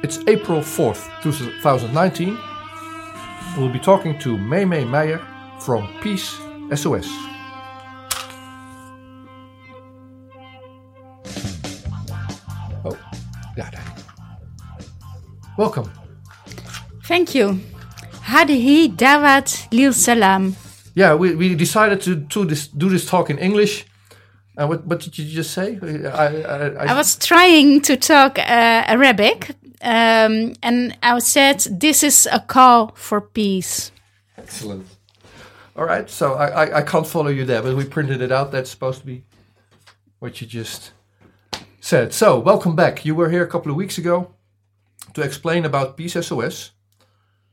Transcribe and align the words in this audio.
It's 0.00 0.18
April 0.28 0.60
4th, 0.60 1.10
2019. 1.24 2.38
We'll 3.56 3.68
be 3.68 3.80
talking 3.80 4.16
to 4.20 4.38
May 4.38 4.64
May 4.64 4.84
Meyer 4.84 5.20
from 5.58 5.88
Peace 6.00 6.38
SOS. 6.72 7.08
Oh, 12.84 12.96
yeah, 13.56 13.70
there 13.70 13.82
you 13.82 13.94
go. 13.96 14.84
Welcome. 15.56 15.90
Thank 17.02 17.34
you. 17.34 17.60
Hadhi 18.22 18.94
Dawat 18.94 19.66
Lil 19.72 19.92
Salam. 19.92 20.54
Yeah, 20.94 21.14
we, 21.16 21.34
we 21.34 21.56
decided 21.56 22.00
to, 22.02 22.24
to 22.26 22.44
this, 22.44 22.68
do 22.68 22.88
this 22.88 23.04
talk 23.04 23.30
in 23.30 23.38
English. 23.38 23.84
Uh, 24.56 24.66
what, 24.66 24.84
what 24.86 25.00
did 25.00 25.16
you 25.18 25.24
just 25.24 25.52
say? 25.52 25.78
I, 26.04 26.26
I, 26.42 26.86
I 26.86 26.94
was 26.94 27.16
trying 27.16 27.80
to 27.82 27.96
talk 27.96 28.38
uh, 28.38 28.42
Arabic, 28.42 29.54
um, 29.82 30.54
and 30.62 30.96
I 31.02 31.18
said, 31.20 31.60
This 31.80 32.02
is 32.02 32.28
a 32.30 32.40
call 32.40 32.92
for 32.94 33.20
peace. 33.20 33.92
Excellent. 34.36 34.86
All 35.76 35.84
right, 35.84 36.10
so 36.10 36.34
I, 36.34 36.46
I, 36.46 36.78
I 36.78 36.82
can't 36.82 37.06
follow 37.06 37.28
you 37.30 37.44
there, 37.44 37.62
but 37.62 37.76
we 37.76 37.84
printed 37.84 38.20
it 38.20 38.32
out. 38.32 38.50
That's 38.50 38.70
supposed 38.70 39.00
to 39.00 39.06
be 39.06 39.22
what 40.18 40.40
you 40.40 40.46
just 40.46 40.92
said. 41.80 42.12
So, 42.12 42.38
welcome 42.40 42.74
back. 42.74 43.04
You 43.04 43.14
were 43.14 43.30
here 43.30 43.44
a 43.44 43.48
couple 43.48 43.70
of 43.70 43.76
weeks 43.76 43.98
ago 43.98 44.34
to 45.14 45.22
explain 45.22 45.64
about 45.64 45.96
Peace 45.96 46.14
SOS 46.14 46.72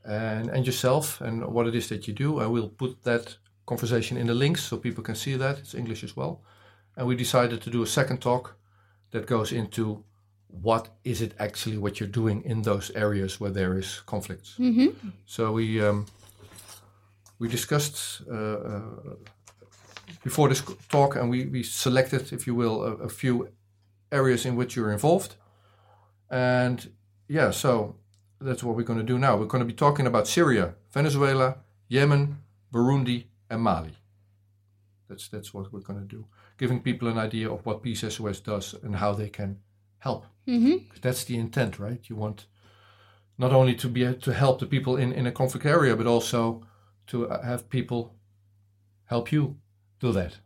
and, 0.04 0.50
and 0.50 0.66
yourself 0.66 1.22
and 1.22 1.46
what 1.46 1.68
it 1.68 1.76
is 1.76 1.90
that 1.90 2.08
you 2.08 2.14
do. 2.14 2.40
And 2.40 2.52
we'll 2.52 2.70
put 2.70 3.04
that 3.04 3.38
conversation 3.66 4.18
in 4.18 4.28
the 4.28 4.34
links 4.34 4.64
so 4.64 4.78
people 4.78 5.04
can 5.04 5.16
see 5.16 5.36
that. 5.36 5.60
It's 5.60 5.76
English 5.76 6.04
as 6.04 6.16
well. 6.16 6.42
And 6.98 7.08
we 7.08 7.16
decided 7.16 7.62
to 7.62 7.70
do 7.70 7.84
a 7.84 7.88
second 7.88 8.22
talk 8.22 8.56
that 9.12 9.28
goes 9.28 9.52
into 9.52 10.04
what 10.62 10.90
is 11.04 11.22
it 11.22 11.34
actually 11.40 11.78
what 11.78 12.00
you're 12.00 12.10
doing 12.10 12.44
in 12.44 12.62
those 12.62 12.92
areas 12.96 13.40
where 13.40 13.52
there 13.52 13.78
is 13.78 14.02
conflicts. 14.06 14.56
So 15.26 15.52
we 15.52 15.84
um, 15.84 16.06
we 17.40 17.48
discussed 17.48 18.22
uh, 18.32 18.34
uh, 18.34 18.82
before 20.24 20.50
this 20.50 20.64
talk, 20.90 21.16
and 21.16 21.30
we, 21.30 21.46
we 21.46 21.64
selected, 21.64 22.32
if 22.32 22.48
you 22.48 22.56
will, 22.56 22.84
a, 22.84 22.92
a 23.06 23.10
few 23.10 23.50
areas 24.12 24.46
in 24.46 24.56
which 24.56 24.76
you're 24.76 24.92
involved. 24.92 25.36
And 26.30 26.90
yeah, 27.28 27.52
so 27.52 27.96
that's 28.40 28.64
what 28.64 28.76
we're 28.76 28.84
going 28.84 29.00
to 29.00 29.06
do 29.06 29.18
now. 29.18 29.38
We're 29.38 29.46
going 29.46 29.64
to 29.64 29.68
be 29.68 29.74
talking 29.74 30.08
about 30.08 30.28
Syria, 30.28 30.76
Venezuela, 30.92 31.58
Yemen, 31.88 32.38
Burundi, 32.74 33.26
and 33.50 33.62
Mali. 33.62 33.94
That's 35.08 35.28
that's 35.28 35.54
what 35.54 35.72
we're 35.72 35.82
going 35.82 36.00
to 36.00 36.06
do, 36.06 36.26
giving 36.58 36.82
people 36.82 37.08
an 37.08 37.18
idea 37.18 37.52
of 37.52 37.66
what 37.66 37.84
Peace 37.84 38.02
SOS 38.02 38.40
does 38.40 38.74
and 38.84 38.96
how 38.96 39.14
they 39.14 39.30
can 39.30 39.60
help. 40.00 40.26
Mm-hmm. 40.48 40.88
That's 41.02 41.24
the 41.24 41.38
intent, 41.38 41.80
right? 41.80 42.02
You 42.08 42.16
want 42.16 42.46
not 43.38 43.52
only 43.52 43.76
to 43.76 43.88
be 43.88 44.14
to 44.14 44.34
help 44.34 44.60
the 44.60 44.66
people 44.66 44.98
in, 44.98 45.12
in 45.12 45.28
a 45.28 45.32
conflict 45.32 45.66
area, 45.66 45.96
but 45.96 46.08
also 46.08 46.66
to 47.08 47.30
uh, 47.30 47.44
have 47.44 47.70
people 47.70 48.16
help 49.06 49.32
you 49.32 49.58
do 50.00 50.12
that. 50.12 50.38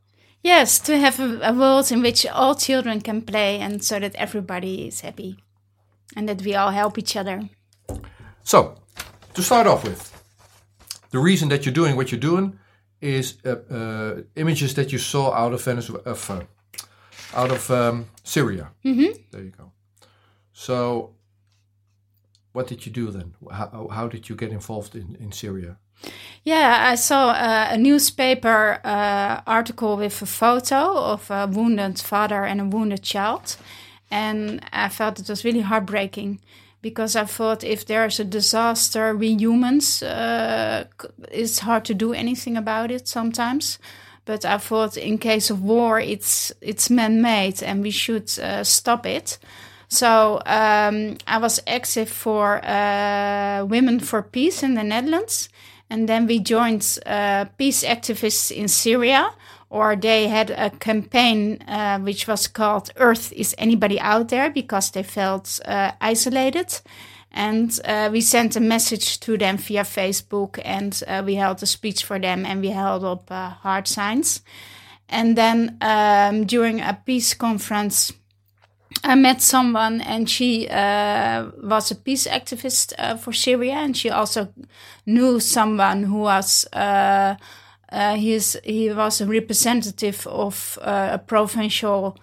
Yes, 0.42 0.80
to 0.80 0.98
have 0.98 1.20
a, 1.20 1.40
a 1.44 1.54
world 1.54 1.92
in 1.92 2.02
which 2.02 2.26
all 2.26 2.56
children 2.56 3.02
can 3.02 3.22
play 3.22 3.60
and 3.60 3.84
so 3.84 4.00
that 4.00 4.16
everybody 4.16 4.88
is 4.88 5.02
happy 5.02 5.38
and 6.16 6.28
that 6.30 6.42
we 6.42 6.56
all 6.56 6.72
help 6.72 6.98
each 6.98 7.16
other. 7.16 7.50
So, 8.44 8.76
to 9.34 9.44
start 9.44 9.68
off 9.68 9.84
with, 9.84 10.02
the 11.12 11.20
reason 11.20 11.50
that 11.50 11.66
you're 11.66 11.74
doing 11.74 11.96
what 11.96 12.12
you're 12.12 12.20
doing 12.20 12.58
is 13.02 13.38
uh, 13.46 13.56
uh, 13.74 14.22
images 14.36 14.74
that 14.76 14.92
you 14.92 14.98
saw 14.98 15.34
out 15.34 15.54
of 15.54 15.64
Venezuela, 15.64 16.04
of, 16.04 16.30
uh, 16.30 16.42
out 17.36 17.52
of 17.52 17.70
um, 17.72 18.08
Syria. 18.24 18.72
Mm-hmm. 18.86 19.22
There 19.32 19.44
you 19.44 19.52
go. 19.52 19.72
So, 20.54 21.16
what 22.52 22.68
did 22.68 22.86
you 22.86 22.92
do 22.92 23.12
then? 23.12 23.36
How, 23.52 23.88
how 23.92 24.08
did 24.08 24.30
you 24.30 24.36
get 24.36 24.52
involved 24.52 24.96
in, 24.96 25.16
in 25.20 25.32
Syria? 25.32 25.78
Yeah, 26.44 26.90
I 26.92 26.96
saw 26.96 27.30
uh, 27.30 27.68
a 27.72 27.78
newspaper 27.78 28.80
uh, 28.84 29.42
article 29.46 29.98
with 29.98 30.22
a 30.22 30.26
photo 30.26 30.98
of 30.98 31.30
a 31.30 31.48
wounded 31.48 32.00
father 32.00 32.46
and 32.46 32.62
a 32.62 32.66
wounded 32.66 33.04
child. 33.04 33.58
And 34.10 34.62
I 34.72 34.90
felt 34.90 35.20
it 35.20 35.30
was 35.30 35.46
really 35.46 35.62
heartbreaking 35.62 36.40
because 36.82 37.16
I 37.16 37.26
thought 37.26 37.64
if 37.64 37.86
there's 37.86 38.20
a 38.20 38.24
disaster, 38.24 39.16
we 39.16 39.36
humans, 39.36 40.02
uh, 40.02 40.86
it's 41.32 41.60
hard 41.60 41.86
to 41.86 41.94
do 41.94 42.14
anything 42.14 42.58
about 42.58 42.90
it 42.92 43.08
sometimes. 43.08 43.78
But 44.30 44.46
I 44.46 44.60
thought 44.60 44.96
in 44.96 45.18
case 45.18 45.50
of 45.50 45.64
war, 45.64 46.00
it's 46.00 46.54
it's 46.62 46.92
man-made 46.92 47.64
and 47.64 47.82
we 47.82 47.90
should 47.90 48.30
uh, 48.38 48.64
stop 48.64 49.08
it. 49.08 49.40
So 49.88 50.40
um, 50.46 51.18
I 51.26 51.40
was 51.40 51.60
active 51.66 52.10
for 52.10 52.64
uh, 52.64 53.66
Women 53.66 54.00
for 54.00 54.22
Peace 54.22 54.62
in 54.62 54.76
the 54.76 54.84
Netherlands, 54.84 55.50
and 55.90 56.08
then 56.08 56.28
we 56.28 56.38
joined 56.38 57.00
uh, 57.08 57.46
peace 57.58 57.84
activists 57.84 58.52
in 58.52 58.68
Syria, 58.68 59.32
or 59.72 59.96
they 59.96 60.28
had 60.28 60.52
a 60.52 60.70
campaign 60.70 61.64
uh, 61.68 61.98
which 61.98 62.28
was 62.28 62.48
called 62.48 62.92
"Earth 62.98 63.34
is 63.34 63.56
anybody 63.58 64.00
out 64.00 64.28
there?" 64.30 64.52
because 64.52 64.92
they 64.92 65.04
felt 65.04 65.60
uh, 65.66 65.92
isolated. 66.02 66.82
And 67.32 67.80
uh, 67.86 68.10
we 68.12 68.22
sent 68.22 68.56
a 68.56 68.60
message 68.60 69.20
to 69.20 69.38
them 69.38 69.58
via 69.58 69.84
Facebook, 69.84 70.60
and 70.66 71.02
uh, 71.08 71.22
we 71.26 71.36
held 71.36 71.62
a 71.62 71.66
speech 71.66 72.04
for 72.04 72.20
them, 72.20 72.46
and 72.46 72.62
we 72.62 72.70
held 72.70 73.04
up 73.04 73.32
uh, 73.32 73.50
heart 73.50 73.88
signs. 73.88 74.42
And 75.08 75.38
then 75.38 75.78
um, 75.82 76.46
during 76.46 76.82
a 76.82 77.00
peace 77.06 77.34
conference, 77.34 78.14
I 79.04 79.16
met 79.16 79.42
someone, 79.42 80.02
and 80.02 80.30
she 80.30 80.68
uh, 80.68 81.52
was 81.62 81.92
a 81.92 81.96
peace 81.96 82.28
activist 82.28 82.94
uh, 82.98 83.16
for 83.16 83.32
Syria, 83.32 83.74
and 83.74 83.96
she 83.96 84.10
also 84.10 84.52
knew 85.06 85.40
someone 85.40 86.04
who 86.04 86.20
was. 86.20 86.68
Uh, 86.74 87.36
uh, 87.92 88.16
he's, 88.16 88.56
he 88.64 88.92
was 88.92 89.20
a 89.20 89.26
representative 89.26 90.28
of 90.28 90.78
a 90.84 91.18
provincial 91.18 92.16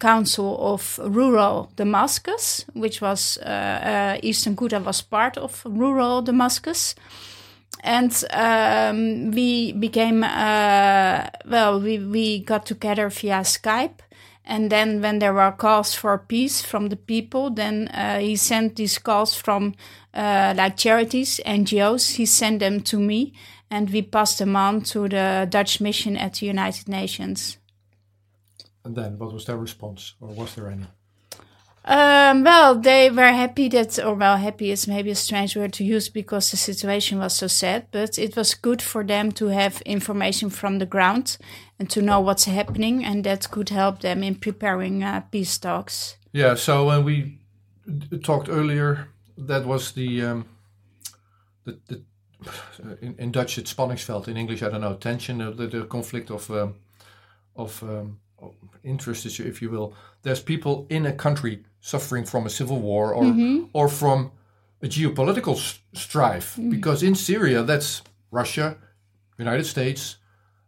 council 0.00 0.56
of 0.74 0.98
rural 1.02 1.70
Damascus, 1.76 2.64
which 2.74 3.00
was 3.00 3.38
uh, 3.38 3.48
uh, 3.48 4.18
Eastern 4.22 4.56
Ghouta 4.56 4.80
was 4.80 5.02
part 5.02 5.36
of 5.36 5.62
rural 5.64 6.22
Damascus, 6.22 6.94
and 7.84 8.24
um, 8.30 9.30
we 9.30 9.72
became 9.72 10.24
uh, 10.24 11.26
well. 11.46 11.80
We 11.80 11.98
we 11.98 12.40
got 12.40 12.66
together 12.66 13.08
via 13.10 13.42
Skype, 13.42 14.00
and 14.44 14.70
then 14.70 15.00
when 15.00 15.18
there 15.18 15.34
were 15.34 15.52
calls 15.52 15.94
for 15.94 16.18
peace 16.18 16.62
from 16.62 16.88
the 16.88 16.96
people, 16.96 17.50
then 17.50 17.88
uh, 17.88 18.18
he 18.18 18.36
sent 18.36 18.76
these 18.76 18.98
calls 18.98 19.34
from 19.34 19.74
uh, 20.14 20.54
like 20.56 20.76
charities, 20.76 21.40
NGOs. 21.46 22.16
He 22.16 22.26
sent 22.26 22.60
them 22.60 22.80
to 22.82 22.98
me, 22.98 23.34
and 23.70 23.90
we 23.90 24.02
passed 24.02 24.38
them 24.38 24.56
on 24.56 24.82
to 24.82 25.08
the 25.08 25.46
Dutch 25.48 25.80
mission 25.80 26.16
at 26.16 26.34
the 26.34 26.46
United 26.46 26.88
Nations. 26.88 27.58
And 28.84 28.96
then, 28.96 29.18
what 29.18 29.32
was 29.32 29.44
their 29.44 29.56
response, 29.56 30.14
or 30.20 30.28
was 30.28 30.54
there 30.54 30.68
any? 30.68 30.86
Um, 31.84 32.44
well, 32.44 32.76
they 32.76 33.10
were 33.10 33.32
happy 33.32 33.68
that, 33.70 33.98
or 33.98 34.14
well, 34.14 34.36
happy 34.36 34.70
is 34.70 34.86
maybe 34.86 35.10
a 35.10 35.16
strange 35.16 35.56
word 35.56 35.72
to 35.74 35.84
use 35.84 36.08
because 36.08 36.50
the 36.50 36.56
situation 36.56 37.18
was 37.18 37.34
so 37.34 37.48
sad, 37.48 37.86
but 37.90 38.18
it 38.18 38.36
was 38.36 38.54
good 38.54 38.80
for 38.80 39.04
them 39.04 39.32
to 39.32 39.48
have 39.48 39.80
information 39.82 40.48
from 40.48 40.78
the 40.78 40.86
ground 40.86 41.38
and 41.78 41.90
to 41.90 42.00
know 42.00 42.20
what's 42.20 42.44
happening, 42.44 43.04
and 43.04 43.24
that 43.24 43.50
could 43.50 43.70
help 43.70 44.00
them 44.00 44.22
in 44.22 44.36
preparing 44.36 45.02
uh, 45.02 45.22
peace 45.32 45.58
talks. 45.58 46.16
Yeah, 46.32 46.54
so 46.54 46.86
when 46.86 47.04
we 47.04 47.38
talked 48.22 48.48
earlier, 48.48 49.08
that 49.36 49.66
was 49.66 49.92
the 49.92 50.22
um, 50.22 50.44
the, 51.64 51.78
the 51.88 52.02
in, 53.02 53.16
in 53.18 53.32
Dutch 53.32 53.58
it's 53.58 53.74
spanningsveld. 53.74 54.28
In 54.28 54.36
English, 54.36 54.62
I 54.62 54.68
don't 54.68 54.80
know, 54.82 54.94
tension, 54.94 55.40
uh, 55.40 55.50
the, 55.50 55.66
the 55.66 55.84
conflict 55.84 56.30
of 56.30 56.48
um, 56.50 56.76
of, 57.56 57.82
um, 57.82 57.88
of 57.88 58.20
interest, 58.84 59.26
if 59.26 59.38
you- 59.38 59.46
if 59.46 59.60
you 59.62 59.70
will. 59.70 59.94
There's 60.22 60.40
people 60.42 60.86
in 60.88 61.06
a 61.06 61.12
country 61.12 61.64
suffering 61.80 62.24
from 62.24 62.46
a 62.46 62.50
civil 62.50 62.80
war 62.80 63.12
or 63.14 63.24
or 63.72 63.88
from 63.88 64.30
a 64.82 64.86
geopolitical 64.86 65.56
s- 65.56 65.78
strife, 65.94 66.56
because 66.70 67.02
in 67.06 67.14
Syria, 67.14 67.62
that's 67.62 68.02
Russia, 68.30 68.76
United 69.38 69.64
States. 69.66 70.16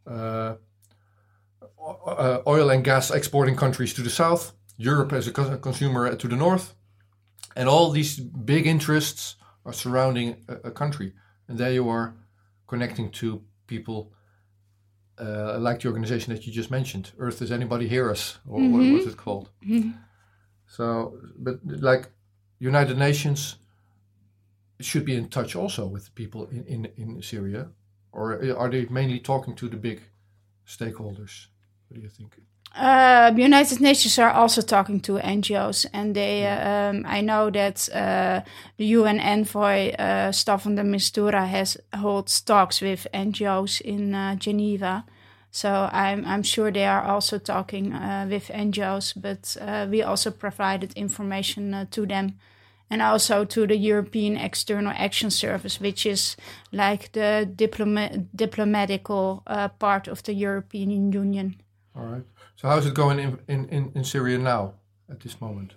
Uh, 0.06 0.54
uh, 2.06 2.40
oil 2.46 2.70
and 2.70 2.84
gas 2.84 3.10
exporting 3.10 3.56
countries 3.56 3.92
to 3.94 4.02
the 4.02 4.10
south, 4.10 4.52
Europe 4.76 5.12
as 5.12 5.26
a 5.28 5.32
consumer 5.58 6.14
to 6.16 6.28
the 6.28 6.36
north, 6.36 6.74
and 7.56 7.68
all 7.68 7.90
these 7.90 8.18
big 8.20 8.66
interests 8.66 9.36
are 9.64 9.72
surrounding 9.72 10.36
a, 10.48 10.68
a 10.68 10.70
country. 10.70 11.12
And 11.48 11.58
there 11.58 11.72
you 11.72 11.88
are 11.88 12.14
connecting 12.66 13.10
to 13.12 13.42
people 13.66 14.12
uh, 15.18 15.58
like 15.58 15.80
the 15.80 15.88
organization 15.88 16.32
that 16.34 16.46
you 16.46 16.52
just 16.52 16.70
mentioned, 16.70 17.12
Earth 17.18 17.38
Does 17.38 17.52
Anybody 17.52 17.88
Hear 17.88 18.10
Us? 18.10 18.38
Or 18.46 18.60
what 18.60 18.82
mm-hmm. 18.82 18.94
was 18.94 19.06
it 19.06 19.16
called? 19.16 19.50
Mm-hmm. 19.64 19.90
So, 20.66 21.18
but 21.38 21.58
like 21.64 22.10
United 22.58 22.98
Nations 22.98 23.56
should 24.80 25.04
be 25.04 25.14
in 25.14 25.28
touch 25.28 25.54
also 25.54 25.86
with 25.86 26.14
people 26.14 26.46
in, 26.46 26.64
in, 26.66 26.86
in 26.96 27.22
Syria, 27.22 27.68
or 28.12 28.42
uh, 28.42 28.54
are 28.54 28.70
they 28.70 28.86
mainly 28.86 29.20
talking 29.20 29.54
to 29.56 29.68
the 29.68 29.76
big 29.76 30.02
stakeholders? 30.66 31.46
What 31.88 31.96
do 31.96 32.00
you 32.00 32.08
think? 32.08 32.36
Uh, 32.76 33.32
United 33.36 33.80
Nations 33.80 34.18
are 34.18 34.32
also 34.32 34.60
talking 34.60 34.98
to 35.00 35.18
NGOs, 35.18 35.86
and 35.92 36.16
they. 36.16 36.44
Um, 36.44 37.04
I 37.06 37.20
know 37.20 37.48
that 37.50 37.88
uh, 37.94 38.40
the 38.76 38.86
UN 38.86 39.20
envoy 39.20 39.92
uh, 39.92 40.32
Staffan 40.32 40.74
de 40.74 40.82
Mistura 40.82 41.46
has 41.46 41.76
holds 41.94 42.40
talks 42.40 42.80
with 42.80 43.06
NGOs 43.14 43.80
in 43.80 44.12
uh, 44.14 44.34
Geneva. 44.34 45.04
So 45.52 45.88
I'm 45.92 46.24
I'm 46.26 46.42
sure 46.42 46.72
they 46.72 46.84
are 46.84 47.04
also 47.04 47.38
talking 47.38 47.92
uh, 47.92 48.26
with 48.28 48.48
NGOs, 48.48 49.14
but 49.14 49.56
uh, 49.60 49.86
we 49.88 50.02
also 50.02 50.32
provided 50.32 50.92
information 50.94 51.74
uh, 51.74 51.84
to 51.92 52.06
them, 52.06 52.40
and 52.90 53.00
also 53.00 53.44
to 53.44 53.68
the 53.68 53.76
European 53.76 54.36
External 54.36 54.92
Action 54.96 55.30
Service, 55.30 55.80
which 55.80 56.04
is 56.06 56.36
like 56.72 57.12
the 57.12 57.48
diploma- 57.54 58.24
diplomatical 58.34 59.44
uh, 59.46 59.68
part 59.68 60.08
of 60.08 60.24
the 60.24 60.34
European 60.34 61.12
Union. 61.12 61.54
All 61.96 62.06
right. 62.06 62.24
So 62.56 62.68
how's 62.68 62.86
it 62.86 62.94
going 62.94 63.18
in, 63.18 63.38
in, 63.48 63.92
in, 63.94 64.04
Syria 64.04 64.38
now 64.38 64.74
at 65.10 65.20
this 65.20 65.40
moment? 65.40 65.74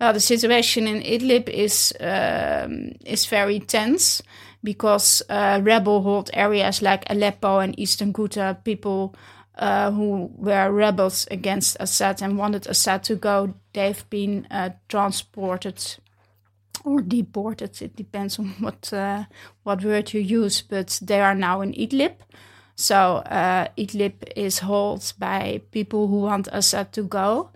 Well, 0.00 0.12
the 0.12 0.20
situation 0.20 0.86
in 0.86 1.02
Idlib 1.02 1.48
is 1.48 1.92
um, 2.00 2.92
is 3.04 3.26
very 3.26 3.60
tense 3.60 4.22
because 4.62 5.22
uh, 5.28 5.60
rebel 5.62 6.02
hold 6.02 6.30
areas 6.32 6.82
like 6.82 7.04
Aleppo 7.10 7.58
and 7.58 7.78
Eastern 7.78 8.12
Ghouta, 8.12 8.56
people 8.64 9.14
uh, 9.56 9.90
who 9.90 10.30
were 10.36 10.70
rebels 10.70 11.26
against 11.30 11.76
Assad 11.80 12.22
and 12.22 12.38
wanted 12.38 12.66
Assad 12.66 13.04
to 13.04 13.16
go, 13.16 13.54
they've 13.72 14.08
been 14.10 14.46
uh, 14.50 14.70
transported 14.88 15.98
or 16.84 17.00
deported. 17.00 17.80
It 17.82 17.96
depends 17.96 18.38
on 18.38 18.46
what 18.60 18.92
uh, 18.92 19.24
what 19.62 19.84
word 19.84 20.12
you 20.12 20.20
use, 20.20 20.62
but 20.62 20.98
they 21.02 21.20
are 21.20 21.34
now 21.34 21.60
in 21.60 21.72
Idlib. 21.72 22.14
So 22.82 23.18
uh, 23.18 23.68
Idlib 23.78 24.14
is 24.34 24.58
held 24.58 25.12
by 25.16 25.60
people 25.70 26.08
who 26.08 26.22
want 26.22 26.48
Assad 26.50 26.92
to 26.94 27.04
go. 27.04 27.50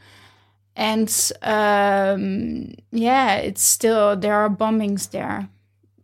And 0.76 1.08
um, 1.43 2.75
yeah, 2.93 3.38
it's 3.38 3.62
still, 3.62 4.14
there 4.14 4.34
are 4.34 4.49
bombings 4.49 5.11
there. 5.11 5.49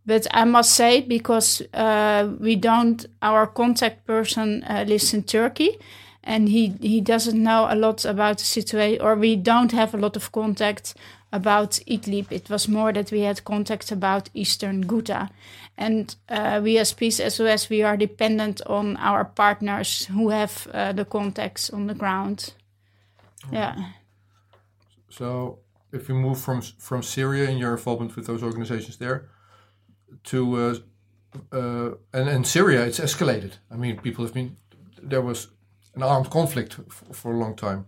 But 0.05 0.27
I 0.33 0.45
must 0.45 0.73
say, 0.73 1.03
because 1.03 1.63
uh, 1.73 2.33
we 2.41 2.57
don't, 2.57 3.07
our 3.21 3.47
contact 3.47 4.07
person 4.07 4.65
uh, 4.65 4.85
lives 4.89 5.15
in 5.15 5.23
Turkey 5.23 5.79
and 6.25 6.49
he, 6.49 6.75
he 6.81 7.01
doesn't 7.01 7.41
know 7.41 7.69
a 7.71 7.77
lot 7.77 8.05
about 8.05 8.39
the 8.39 8.45
situation, 8.45 9.01
or 9.01 9.15
we 9.15 9.37
don't 9.37 9.71
have 9.71 9.95
a 9.95 9.99
lot 9.99 10.17
of 10.17 10.33
contact 10.33 10.95
about 11.33 11.79
Idlib. 11.87 12.33
It 12.33 12.51
was 12.51 12.67
more 12.67 12.93
that 12.93 13.13
we 13.13 13.21
had 13.21 13.45
contact 13.45 13.93
about 13.93 14.31
Eastern 14.35 14.85
Ghouta. 14.85 15.31
And 15.77 16.15
uh, 16.29 16.61
we 16.63 16.79
as 16.79 16.93
Peace 16.93 17.17
SOS, 17.17 17.71
we 17.71 17.83
are 17.83 17.97
dependent 17.97 18.61
on 18.67 18.97
our 18.99 19.25
partners 19.25 20.07
who 20.07 20.29
have 20.29 20.69
uh, 20.73 20.93
the 20.93 21.05
contacts 21.05 21.71
on 21.71 21.87
the 21.87 21.95
ground. 21.95 22.55
Yeah. 23.51 23.93
So 25.09 25.59
if 25.93 26.09
we 26.09 26.15
move 26.15 26.41
from 26.41 26.63
from 26.79 27.03
Syria 27.03 27.49
and 27.49 27.59
your 27.59 27.73
involvement 27.73 28.17
with 28.17 28.27
those 28.27 28.43
organizations 28.43 28.97
there 28.97 29.29
to 30.25 30.57
uh, 30.57 30.75
uh, 31.53 31.91
and 32.13 32.29
in 32.29 32.45
Syria, 32.45 32.87
it's 32.87 33.01
escalated. 33.01 33.53
I 33.71 33.77
mean, 33.77 33.99
people 34.01 34.25
have 34.25 34.35
been 34.35 34.57
there 35.03 35.23
was 35.23 35.49
an 35.95 36.03
armed 36.03 36.31
conflict 36.31 36.79
for 37.13 37.33
a 37.33 37.39
long 37.39 37.57
time 37.57 37.87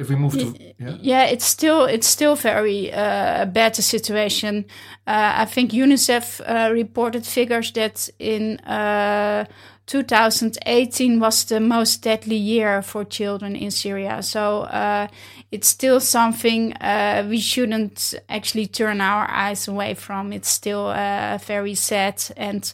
if 0.00 0.08
we 0.08 0.16
move 0.16 0.32
to 0.32 0.54
yeah, 0.78 0.96
yeah 1.00 1.24
it's 1.24 1.44
still 1.44 1.84
it's 1.84 2.06
still 2.06 2.34
very 2.34 2.92
uh, 2.92 3.44
bad 3.44 3.74
the 3.74 3.82
situation. 3.82 4.64
Uh, 5.06 5.32
I 5.36 5.44
think 5.44 5.72
UNICEF 5.72 6.40
uh, 6.40 6.72
reported 6.72 7.26
figures 7.26 7.72
that 7.72 8.08
in 8.18 8.58
uh, 8.60 9.44
2018 9.86 11.20
was 11.20 11.44
the 11.44 11.60
most 11.60 12.02
deadly 12.02 12.36
year 12.36 12.82
for 12.82 13.04
children 13.04 13.56
in 13.56 13.70
Syria. 13.70 14.22
So 14.22 14.62
uh, 14.62 15.08
it's 15.50 15.68
still 15.68 16.00
something 16.00 16.72
uh, 16.74 17.26
we 17.28 17.38
shouldn't 17.40 18.14
actually 18.28 18.66
turn 18.66 19.00
our 19.00 19.28
eyes 19.28 19.68
away 19.68 19.94
from. 19.94 20.32
It's 20.32 20.48
still 20.48 20.92
very 21.38 21.74
sad 21.74 22.22
and 22.36 22.72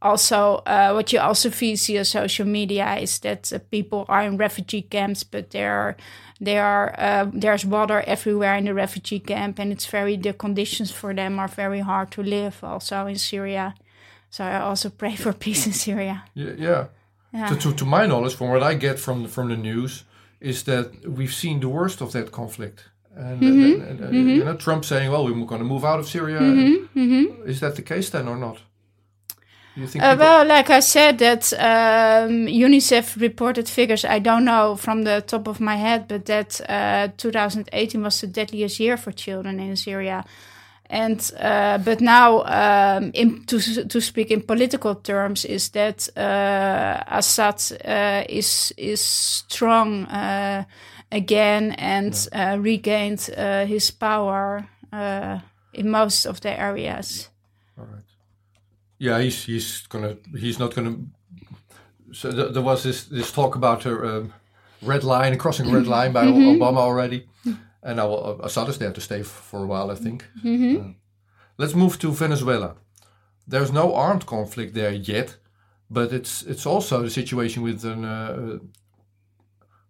also 0.00 0.62
uh, 0.66 0.92
what 0.92 1.12
you 1.12 1.18
also 1.18 1.50
see 1.50 1.98
on 1.98 2.04
social 2.04 2.46
media 2.46 2.96
is 2.96 3.18
that 3.20 3.52
uh, 3.52 3.58
people 3.70 4.04
are 4.08 4.22
in 4.22 4.36
refugee 4.36 4.82
camps 4.82 5.24
but 5.24 5.50
there 5.50 5.96
there 6.40 6.64
are 6.64 6.94
uh, 6.98 7.30
there's 7.32 7.64
water 7.64 8.02
everywhere 8.06 8.54
in 8.56 8.64
the 8.64 8.74
refugee 8.74 9.18
camp 9.18 9.58
and 9.58 9.72
it's 9.72 9.86
very 9.86 10.16
the 10.16 10.32
conditions 10.32 10.90
for 10.90 11.14
them 11.14 11.38
are 11.38 11.48
very 11.48 11.80
hard 11.80 12.10
to 12.10 12.22
live 12.22 12.62
also 12.62 13.06
in 13.06 13.16
syria 13.16 13.74
so 14.30 14.44
i 14.44 14.60
also 14.60 14.88
pray 14.88 15.16
for 15.16 15.32
peace 15.32 15.66
in 15.66 15.72
syria 15.72 16.24
yeah 16.34 16.52
yeah, 16.56 16.84
yeah. 17.32 17.48
To, 17.48 17.56
to, 17.56 17.74
to 17.74 17.84
my 17.84 18.06
knowledge 18.06 18.34
from 18.34 18.48
what 18.50 18.62
i 18.62 18.74
get 18.74 18.98
from 18.98 19.24
the, 19.24 19.28
from 19.28 19.48
the 19.48 19.56
news 19.56 20.04
is 20.40 20.62
that 20.64 21.08
we've 21.08 21.34
seen 21.34 21.60
the 21.60 21.68
worst 21.68 22.00
of 22.00 22.12
that 22.12 22.30
conflict 22.30 22.84
and, 23.16 23.40
mm-hmm. 23.40 23.62
and, 23.62 23.82
and, 23.82 24.00
and 24.00 24.14
mm-hmm. 24.14 24.28
you 24.28 24.44
know 24.44 24.54
trump 24.54 24.84
saying 24.84 25.10
well 25.10 25.24
we're 25.24 25.44
going 25.44 25.60
to 25.60 25.66
move 25.66 25.84
out 25.84 25.98
of 25.98 26.08
syria 26.08 26.40
mm-hmm. 26.40 26.98
mm-hmm. 26.98 27.48
is 27.48 27.60
that 27.60 27.74
the 27.74 27.82
case 27.82 28.10
then 28.10 28.28
or 28.28 28.36
not 28.36 28.58
uh, 29.78 30.16
well, 30.18 30.46
like 30.46 30.70
I 30.70 30.80
said, 30.80 31.18
that 31.18 31.52
um, 31.52 32.46
UNICEF 32.46 33.20
reported 33.20 33.68
figures. 33.68 34.04
I 34.04 34.18
don't 34.18 34.44
know 34.44 34.76
from 34.76 35.02
the 35.02 35.20
top 35.20 35.46
of 35.46 35.60
my 35.60 35.76
head, 35.76 36.08
but 36.08 36.26
that 36.26 36.60
uh, 36.68 37.08
2018 37.16 38.02
was 38.02 38.20
the 38.20 38.26
deadliest 38.26 38.80
year 38.80 38.96
for 38.96 39.12
children 39.12 39.60
in 39.60 39.76
Syria. 39.76 40.24
And 40.90 41.30
uh, 41.38 41.78
but 41.78 42.00
now, 42.00 42.44
um, 42.44 43.10
in, 43.12 43.44
to 43.44 43.84
to 43.84 44.00
speak 44.00 44.30
in 44.30 44.40
political 44.40 44.94
terms, 44.94 45.44
is 45.44 45.68
that 45.70 46.08
uh, 46.16 47.02
Assad 47.06 47.62
uh, 47.84 48.24
is 48.26 48.72
is 48.78 49.02
strong 49.02 50.06
uh, 50.06 50.64
again 51.12 51.72
and 51.72 52.28
regained 52.64 53.20
his 53.68 53.90
power 53.90 54.66
in 55.74 55.90
most 55.90 56.24
of 56.24 56.40
the 56.40 56.58
areas. 56.58 57.28
All 57.76 57.84
right 57.84 58.07
yeah, 58.98 59.20
he's 59.20 59.44
he's 59.44 59.86
gonna 59.86 60.16
he's 60.38 60.58
not 60.58 60.74
gonna. 60.74 60.96
So 62.12 62.32
th- 62.32 62.52
there 62.52 62.62
was 62.62 62.82
this 62.82 63.04
this 63.04 63.32
talk 63.32 63.54
about 63.54 63.86
a 63.86 63.92
um, 63.92 64.32
red 64.82 65.04
line, 65.04 65.36
crossing 65.38 65.68
a 65.68 65.72
red 65.72 65.86
line 65.86 66.12
by 66.12 66.26
mm-hmm. 66.26 66.62
Obama 66.62 66.78
already, 66.78 67.28
and 67.82 67.96
now 67.96 68.12
uh, 68.12 68.38
Assad 68.42 68.68
is 68.68 68.78
there 68.78 68.92
to 68.92 69.00
stay 69.00 69.22
for 69.22 69.64
a 69.64 69.66
while, 69.66 69.90
I 69.90 69.94
think. 69.94 70.24
Mm-hmm. 70.44 70.80
Uh, 70.80 70.92
let's 71.58 71.74
move 71.74 71.98
to 71.98 72.10
Venezuela. 72.12 72.74
There's 73.46 73.72
no 73.72 73.94
armed 73.94 74.26
conflict 74.26 74.74
there 74.74 74.92
yet, 74.92 75.36
but 75.90 76.12
it's 76.12 76.42
it's 76.42 76.66
also 76.66 77.02
the 77.02 77.10
situation 77.10 77.62
with 77.62 77.84
a 77.84 77.92
uh, 77.92 78.58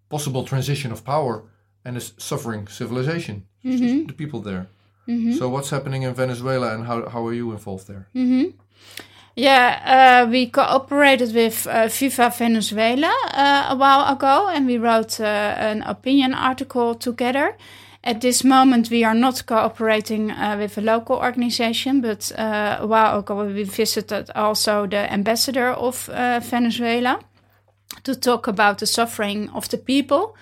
possible 0.09 0.45
transition 0.45 0.93
of 0.93 1.05
power 1.05 1.45
and 1.85 1.97
a 1.97 2.01
suffering 2.01 2.69
civilization, 2.69 3.47
mm-hmm. 3.65 4.07
the 4.07 4.13
people 4.13 4.41
there. 4.41 4.67
Mm-hmm. 5.09 5.33
So 5.33 5.49
what's 5.49 5.71
happening 5.71 6.03
in 6.03 6.15
Venezuela, 6.15 6.75
and 6.75 6.87
how 6.87 7.09
how 7.09 7.27
are 7.27 7.35
you 7.35 7.53
involved 7.53 7.87
there? 7.87 8.09
Mm-hmm. 8.15 8.51
Yeah, 9.39 10.25
uh, 10.27 10.31
we 10.31 10.47
cooperated 10.51 11.33
with 11.33 11.65
uh, 11.69 11.87
Viva 11.87 12.29
Venezuela 12.37 13.15
uh, 13.33 13.67
a 13.71 13.77
while 13.77 14.13
ago 14.13 14.49
and 14.49 14.67
we 14.67 14.79
wrote 14.79 15.21
uh, 15.21 15.55
an 15.57 15.83
opinion 15.83 16.35
article 16.35 16.97
together. 16.97 17.57
At 18.03 18.21
this 18.21 18.43
moment, 18.43 18.91
we 18.91 19.05
are 19.05 19.15
not 19.15 19.47
cooperating 19.47 20.33
uh, 20.33 20.57
with 20.59 20.77
a 20.77 20.81
local 20.81 21.19
organization, 21.19 22.01
but 22.01 22.33
uh, 22.37 22.79
a 22.81 22.87
while 22.89 23.21
ago 23.21 23.45
we 23.45 23.63
visited 23.63 24.29
also 24.35 24.89
the 24.89 25.13
ambassador 25.13 25.69
of 25.69 26.11
Venezuela 26.51 27.21
to 28.03 28.17
talk 28.17 28.49
about 28.49 28.79
the 28.79 28.87
suffering 28.87 29.51
of 29.51 29.69
the 29.69 29.79
people. 29.79 30.35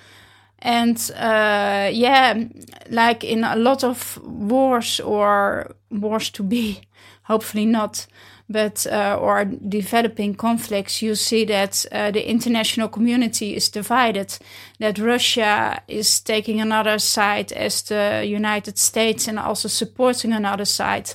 And 0.61 1.11
yeah, 1.17 2.45
like 2.91 3.25
in 3.25 3.45
a 3.45 3.57
lot 3.57 3.85
of 3.85 4.19
wars 4.23 5.01
or 5.01 5.75
wars 5.91 6.31
to 6.31 6.43
be, 6.43 6.81
hopefully 7.23 7.67
not 7.67 8.07
but 8.49 8.87
uh, 8.87 9.19
or 9.21 9.45
developing 9.45 10.35
conflicts, 10.35 11.03
you 11.03 11.15
see 11.15 11.45
that 11.45 11.85
uh, 11.91 12.11
the 12.13 12.29
international 12.29 12.89
community 12.89 13.57
is 13.57 13.69
divided. 13.69 14.39
That 14.79 14.99
Russia 14.99 15.83
is 15.89 16.21
taking 16.21 16.61
another 16.61 16.99
side 16.99 17.53
as 17.53 17.83
the 17.83 18.25
United 18.25 18.79
States 18.79 19.27
and 19.29 19.39
also 19.39 19.69
supporting 19.69 20.33
another 20.33 20.65
side. 20.65 21.15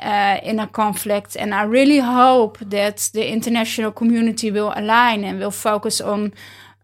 Uh, 0.00 0.38
in 0.44 0.60
a 0.60 0.66
conflict, 0.68 1.36
and 1.36 1.52
I 1.52 1.64
really 1.64 1.98
hope 1.98 2.58
that 2.60 3.10
the 3.14 3.28
international 3.28 3.90
community 3.90 4.48
will 4.52 4.72
align 4.76 5.24
and 5.24 5.40
will 5.40 5.50
focus 5.50 6.00
on 6.00 6.26
uh, 6.26 6.30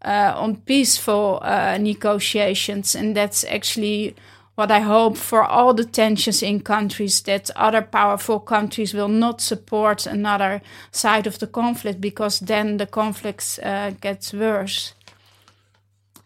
on 0.04 0.56
peaceful 0.56 1.38
uh, 1.42 1.78
negotiations, 1.78 2.94
and 2.94 3.16
that's 3.16 3.44
actually 3.44 4.14
what 4.54 4.70
I 4.70 4.80
hope 4.80 5.16
for 5.16 5.42
all 5.42 5.74
the 5.74 5.84
tensions 5.84 6.42
in 6.42 6.60
countries 6.60 7.22
that 7.22 7.50
other 7.56 7.82
powerful 7.82 8.38
countries 8.38 8.94
will 8.94 9.08
not 9.08 9.40
support 9.40 10.06
another 10.06 10.62
side 10.92 11.26
of 11.26 11.38
the 11.38 11.46
conflict 11.46 12.00
because 12.00 12.38
then 12.38 12.76
the 12.76 12.86
conflicts 12.86 13.58
uh, 13.58 13.92
gets 14.00 14.32
worse. 14.32 14.94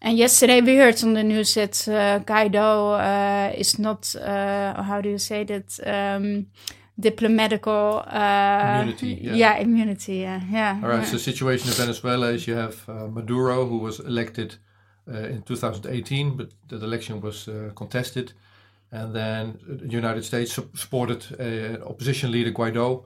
And 0.00 0.16
yesterday 0.16 0.60
we 0.60 0.76
heard 0.76 1.02
on 1.02 1.14
the 1.14 1.24
news 1.24 1.54
that 1.54 1.88
uh, 1.88 2.20
Guaido 2.20 2.98
uh, 2.98 3.52
is 3.56 3.78
not, 3.78 4.14
uh, 4.14 4.82
how 4.82 5.00
do 5.00 5.08
you 5.08 5.18
say 5.18 5.44
that, 5.44 5.80
um, 5.86 6.46
diplomatical 7.00 8.02
uh, 8.06 8.80
immunity. 8.80 9.18
Yeah. 9.22 9.34
yeah, 9.34 9.56
immunity. 9.58 10.16
Yeah, 10.16 10.40
yeah. 10.50 10.80
All 10.82 10.88
right. 10.88 10.98
Yeah. 11.02 11.04
So 11.04 11.12
the 11.16 11.22
situation 11.22 11.68
in 11.68 11.74
Venezuela 11.74 12.30
is 12.32 12.46
you 12.46 12.54
have 12.56 12.76
uh, 12.88 13.06
Maduro, 13.08 13.66
who 13.66 13.78
was 13.78 14.00
elected 14.00 14.56
uh, 15.12 15.16
in 15.34 15.42
2018, 15.42 16.36
but 16.36 16.50
that 16.68 16.82
election 16.82 17.20
was 17.20 17.48
uh, 17.48 17.70
contested. 17.74 18.32
And 18.90 19.12
then 19.14 19.58
the 19.68 19.88
United 19.98 20.24
States 20.24 20.52
sup- 20.54 20.76
supported 20.76 21.26
uh, 21.38 21.84
opposition 21.86 22.30
leader 22.32 22.52
Guaido. 22.52 23.04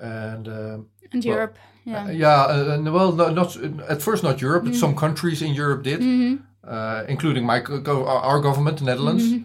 And 0.00 0.46
um, 0.48 0.86
And 1.12 1.24
Well, 1.24 1.34
Europe, 1.34 1.58
yeah. 1.86 2.04
uh, 2.04 2.10
yeah, 2.10 2.44
uh, 2.44 2.74
and 2.74 2.92
well, 2.92 3.12
no, 3.12 3.30
not 3.30 3.56
at 3.88 4.02
first 4.02 4.22
not 4.22 4.40
Europe, 4.42 4.64
but 4.66 4.74
some 4.74 4.94
countries 4.94 5.40
in 5.40 5.54
Europe 5.54 5.82
did, 5.82 6.00
Mhm. 6.00 6.38
uh, 6.64 7.04
including 7.08 7.46
my 7.46 7.62
our 8.06 8.40
government, 8.42 8.76
the 8.78 8.84
Netherlands. 8.84 9.24
Mhm. 9.24 9.44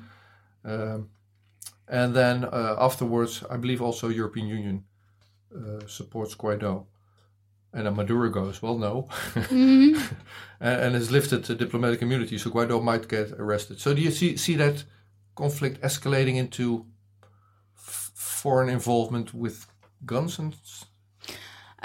Um, 0.66 1.08
and 1.88 2.14
then 2.16 2.46
uh, 2.46 2.76
afterwards, 2.80 3.44
I 3.50 3.58
believe 3.58 3.82
also 3.82 4.10
European 4.10 4.48
Union 4.48 4.84
uh, 5.56 5.86
supports 5.88 6.36
Guaido. 6.36 6.86
And 7.76 7.86
then 7.88 7.96
Maduro 7.96 8.30
goes, 8.30 8.62
well, 8.62 8.78
no, 8.78 9.08
Mhm. 9.34 9.96
and, 10.60 10.82
and 10.82 10.96
has 10.96 11.10
lifted 11.12 11.44
the 11.46 11.56
diplomatic 11.56 12.02
immunity, 12.02 12.38
so 12.38 12.50
Guaido 12.52 12.82
might 12.84 13.08
get 13.08 13.32
arrested. 13.32 13.80
So 13.80 13.94
do 13.94 14.02
you 14.02 14.12
see 14.12 14.38
see 14.38 14.56
that 14.58 14.84
conflict 15.36 15.82
escalating 15.82 16.36
into 16.36 16.86
f- 17.76 18.12
foreign 18.16 18.70
involvement 18.70 19.34
with 19.34 19.66
guns 20.06 20.40
and? 20.40 20.56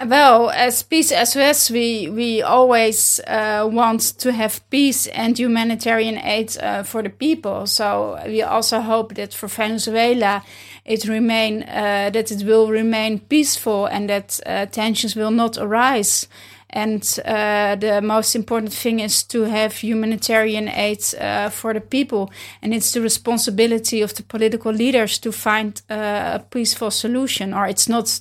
Well, 0.07 0.51
as 0.51 0.85
Peace 0.85 1.09
SOS, 1.09 1.71
we 1.71 2.09
we 2.09 2.41
always 2.41 3.21
uh, 3.27 3.69
want 3.69 4.01
to 4.19 4.31
have 4.31 4.61
peace 4.71 5.09
and 5.09 5.37
humanitarian 5.37 6.19
aid 6.19 6.57
uh, 6.63 6.85
for 6.85 7.03
the 7.03 7.11
people. 7.11 7.67
So 7.67 8.17
we 8.25 8.43
also 8.43 8.81
hope 8.81 9.15
that 9.15 9.35
for 9.35 9.49
Venezuela, 9.49 10.45
it 10.85 11.09
remain 11.09 11.65
uh, 11.65 12.11
that 12.13 12.31
it 12.31 12.45
will 12.45 12.69
remain 12.71 13.19
peaceful 13.19 13.87
and 13.87 14.09
that 14.09 14.39
uh, 14.47 14.67
tensions 14.67 15.17
will 15.17 15.33
not 15.33 15.59
arise. 15.59 16.29
And 16.71 17.03
uh, 17.25 17.77
the 17.77 18.03
most 18.03 18.37
important 18.37 18.75
thing 18.75 19.01
is 19.01 19.25
to 19.25 19.45
have 19.45 19.77
humanitarian 19.77 20.69
aid 20.69 21.03
uh, 21.19 21.49
for 21.49 21.73
the 21.73 21.81
people. 21.81 22.31
And 22.61 22.75
it's 22.75 22.93
the 22.93 23.01
responsibility 23.01 24.03
of 24.03 24.13
the 24.15 24.23
political 24.23 24.71
leaders 24.73 25.19
to 25.21 25.33
find 25.33 25.81
uh, 25.91 25.95
a 26.35 26.45
peaceful 26.51 26.91
solution. 26.91 27.55
Or 27.55 27.67
it's 27.67 27.89
not, 27.89 28.21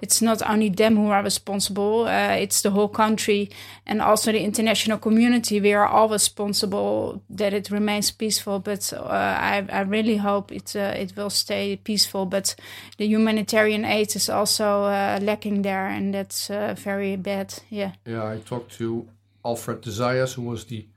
it's 0.00 0.22
not 0.22 0.48
only 0.48 0.68
them 0.68 0.96
who 0.96 1.08
are 1.10 1.24
responsible. 1.24 2.06
Uh, 2.06 2.36
it's 2.38 2.62
the 2.62 2.70
whole 2.70 2.88
country 2.88 3.50
and 3.84 4.00
also 4.00 4.30
the 4.30 4.44
international 4.44 4.98
community. 4.98 5.60
We 5.60 5.74
are 5.74 5.88
all 5.88 6.08
responsible 6.08 7.20
that 7.30 7.52
it 7.52 7.68
remains 7.68 8.12
peaceful. 8.12 8.60
But 8.60 8.92
uh, 8.92 9.06
I, 9.08 9.66
I 9.72 9.80
really 9.80 10.18
hope 10.18 10.52
it 10.52 10.76
uh, 10.76 10.94
it 10.96 11.16
will 11.16 11.30
stay 11.30 11.74
peaceful. 11.82 12.26
But 12.26 12.54
the 12.96 13.06
humanitarian 13.06 13.84
aid 13.84 14.14
is 14.14 14.30
also 14.30 14.84
lacking 15.20 15.62
there, 15.62 15.88
and 15.88 16.14
that's 16.14 16.46
very 16.46 17.16
bad. 17.16 17.54
Yeah. 17.70 17.87
Yeah, 18.06 18.26
I 18.26 18.38
talked 18.38 18.72
to 18.78 19.08
Alfred 19.44 19.80
de 19.80 19.90
Zayas, 19.90 20.34
who 20.34 20.42
was 20.42 20.64
the 20.64 20.88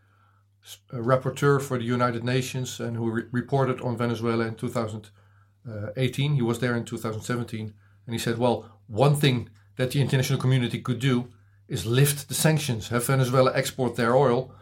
uh, 0.93 0.97
rapporteur 0.97 1.61
for 1.61 1.77
the 1.77 1.83
United 1.85 2.23
Nations 2.23 2.79
and 2.79 2.97
who 2.97 3.11
re- 3.11 3.23
reported 3.31 3.81
on 3.81 3.97
Venezuela 3.97 4.45
in 4.45 4.55
2018. 4.55 6.35
He 6.35 6.41
was 6.41 6.59
there 6.59 6.75
in 6.75 6.85
2017, 6.85 7.73
and 8.05 8.13
he 8.13 8.19
said, 8.19 8.37
"Well, 8.37 8.79
one 8.87 9.15
thing 9.15 9.49
that 9.77 9.91
the 9.91 10.01
international 10.01 10.39
community 10.39 10.79
could 10.79 10.99
do 10.99 11.29
is 11.67 11.85
lift 11.85 12.27
the 12.27 12.33
sanctions, 12.33 12.89
have 12.89 13.05
Venezuela 13.05 13.51
export 13.55 13.95
their 13.95 14.15
oil, 14.15 14.53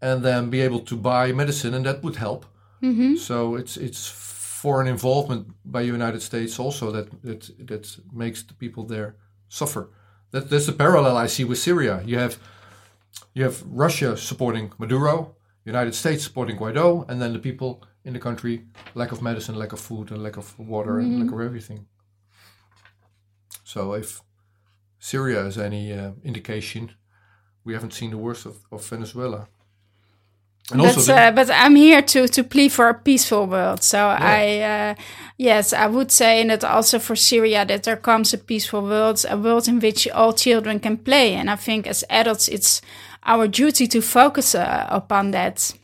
and 0.00 0.22
then 0.22 0.50
be 0.50 0.60
able 0.60 0.80
to 0.80 0.96
buy 0.96 1.32
medicine, 1.32 1.74
and 1.74 1.84
that 1.86 2.02
would 2.02 2.16
help." 2.16 2.46
Mm-hmm. 2.82 3.16
So 3.16 3.56
it's 3.56 3.76
it's 3.76 4.08
foreign 4.08 4.86
involvement 4.86 5.46
by 5.64 5.82
the 5.82 5.92
United 5.92 6.22
States 6.22 6.58
also 6.58 6.90
that 6.90 7.06
that 7.22 7.66
that 7.66 7.96
makes 8.12 8.42
the 8.42 8.54
people 8.54 8.84
there 8.84 9.16
suffer. 9.48 9.90
That 10.34 10.50
that's 10.50 10.66
the 10.66 10.72
parallel 10.72 11.16
I 11.16 11.28
see 11.28 11.44
with 11.44 11.58
Syria. 11.58 12.02
You 12.04 12.18
have 12.18 12.38
you 13.34 13.44
have 13.44 13.62
Russia 13.84 14.16
supporting 14.16 14.72
Maduro, 14.78 15.36
United 15.64 15.94
States 15.94 16.24
supporting 16.24 16.56
Guaido, 16.56 17.08
and 17.08 17.22
then 17.22 17.32
the 17.32 17.38
people 17.38 17.84
in 18.04 18.14
the 18.14 18.18
country 18.18 18.64
lack 18.96 19.12
of 19.12 19.22
medicine, 19.22 19.54
lack 19.54 19.72
of 19.72 19.78
food, 19.78 20.10
and 20.10 20.24
lack 20.24 20.36
of 20.36 20.58
water, 20.58 20.98
and 20.98 21.20
lack 21.20 21.32
of 21.32 21.40
everything. 21.40 21.86
So 23.62 23.94
if 23.94 24.22
Syria 24.98 25.46
is 25.46 25.56
any 25.56 25.92
uh, 25.92 26.10
indication, 26.24 26.90
we 27.62 27.74
haven't 27.74 27.94
seen 27.94 28.10
the 28.10 28.18
worst 28.18 28.44
of, 28.44 28.56
of 28.72 28.84
Venezuela. 28.84 29.46
And 30.72 30.80
but, 30.80 31.08
uh, 31.08 31.30
but 31.32 31.50
I'm 31.50 31.76
here 31.76 32.00
to, 32.02 32.26
to 32.26 32.42
plea 32.42 32.68
for 32.70 32.88
a 32.88 32.94
peaceful 32.94 33.46
world. 33.46 33.82
So 33.82 33.98
I, 33.98 34.60
uh, 34.60 34.94
yes, 35.36 35.72
I 35.74 35.86
would 35.86 36.10
say 36.10 36.46
that 36.46 36.64
also 36.64 36.98
for 36.98 37.16
Syria 37.16 37.66
that 37.66 37.82
there 37.82 37.96
comes 37.98 38.32
a 38.32 38.38
peaceful 38.38 38.80
world, 38.82 39.24
a 39.28 39.36
world 39.36 39.68
in 39.68 39.78
which 39.80 40.08
all 40.08 40.32
children 40.32 40.80
can 40.80 40.96
play. 40.96 41.34
And 41.34 41.50
I 41.50 41.56
think 41.56 41.86
as 41.86 42.02
adults, 42.08 42.48
it's 42.48 42.80
our 43.26 43.46
duty 43.46 43.86
to 43.88 44.00
focus 44.00 44.54
uh, 44.54 44.86
upon 44.88 45.32
that. 45.32 45.74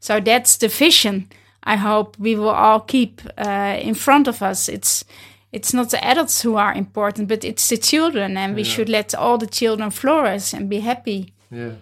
So 0.00 0.20
that's 0.20 0.58
the 0.58 0.68
vision. 0.68 1.28
I 1.64 1.76
hope 1.76 2.16
we 2.18 2.36
will 2.36 2.50
all 2.54 2.80
keep 2.80 3.22
uh, 3.38 3.78
in 3.80 3.94
front 3.94 4.28
of 4.28 4.42
us. 4.42 4.68
It's 4.68 5.04
it's 5.52 5.72
not 5.72 5.88
the 5.90 6.04
adults 6.04 6.42
who 6.42 6.56
are 6.56 6.74
important, 6.74 7.28
but 7.28 7.42
it's 7.44 7.68
the 7.68 7.78
children, 7.78 8.36
and 8.36 8.54
we 8.54 8.62
Yeah. 8.62 8.68
should 8.74 8.88
let 8.90 9.14
all 9.14 9.38
the 9.38 9.46
children 9.46 9.90
flourish 9.90 10.52
and 10.54 10.68
be 10.68 10.80
happy. 10.80 11.32
yeah. 11.50 11.72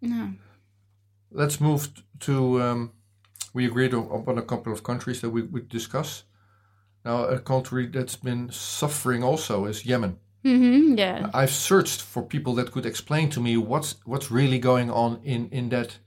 Yeah. 0.00 0.28
Let's 1.36 1.60
move 1.60 1.88
to. 2.20 2.62
Um, 2.62 2.92
we 3.52 3.66
agreed 3.66 3.94
upon 3.94 4.38
a 4.38 4.42
couple 4.42 4.72
of 4.72 4.82
countries 4.82 5.20
that 5.20 5.30
we 5.30 5.42
would 5.42 5.68
discuss. 5.68 6.24
Now, 7.04 7.24
a 7.24 7.38
country 7.38 7.86
that's 7.86 8.16
been 8.16 8.50
suffering 8.50 9.22
also 9.22 9.66
is 9.66 9.84
Yemen. 9.84 10.18
hmm 10.42 10.94
yeah. 10.98 11.30
I've 11.34 11.50
searched 11.50 12.00
for 12.02 12.22
people 12.22 12.54
that 12.54 12.72
could 12.72 12.86
explain 12.86 13.30
to 13.30 13.40
me 13.40 13.56
what's 13.56 13.96
what's 14.06 14.30
really 14.30 14.58
going 14.58 14.90
on 14.90 15.20
in 15.24 15.48
in 15.50 15.68
that, 15.68 15.98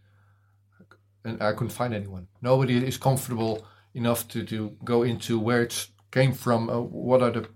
and 1.24 1.42
I 1.42 1.52
couldn't 1.54 1.78
find 1.78 1.94
anyone. 1.94 2.28
Nobody 2.42 2.88
is 2.88 2.98
comfortable 2.98 3.68
enough 3.94 4.28
to 4.30 4.44
to 4.44 4.72
go 4.84 5.04
into 5.04 5.40
where 5.40 5.62
it 5.64 5.90
came 6.12 6.34
from. 6.34 6.70
Uh, 6.70 6.80
what 6.82 7.22
are 7.22 7.32
the 7.32 7.48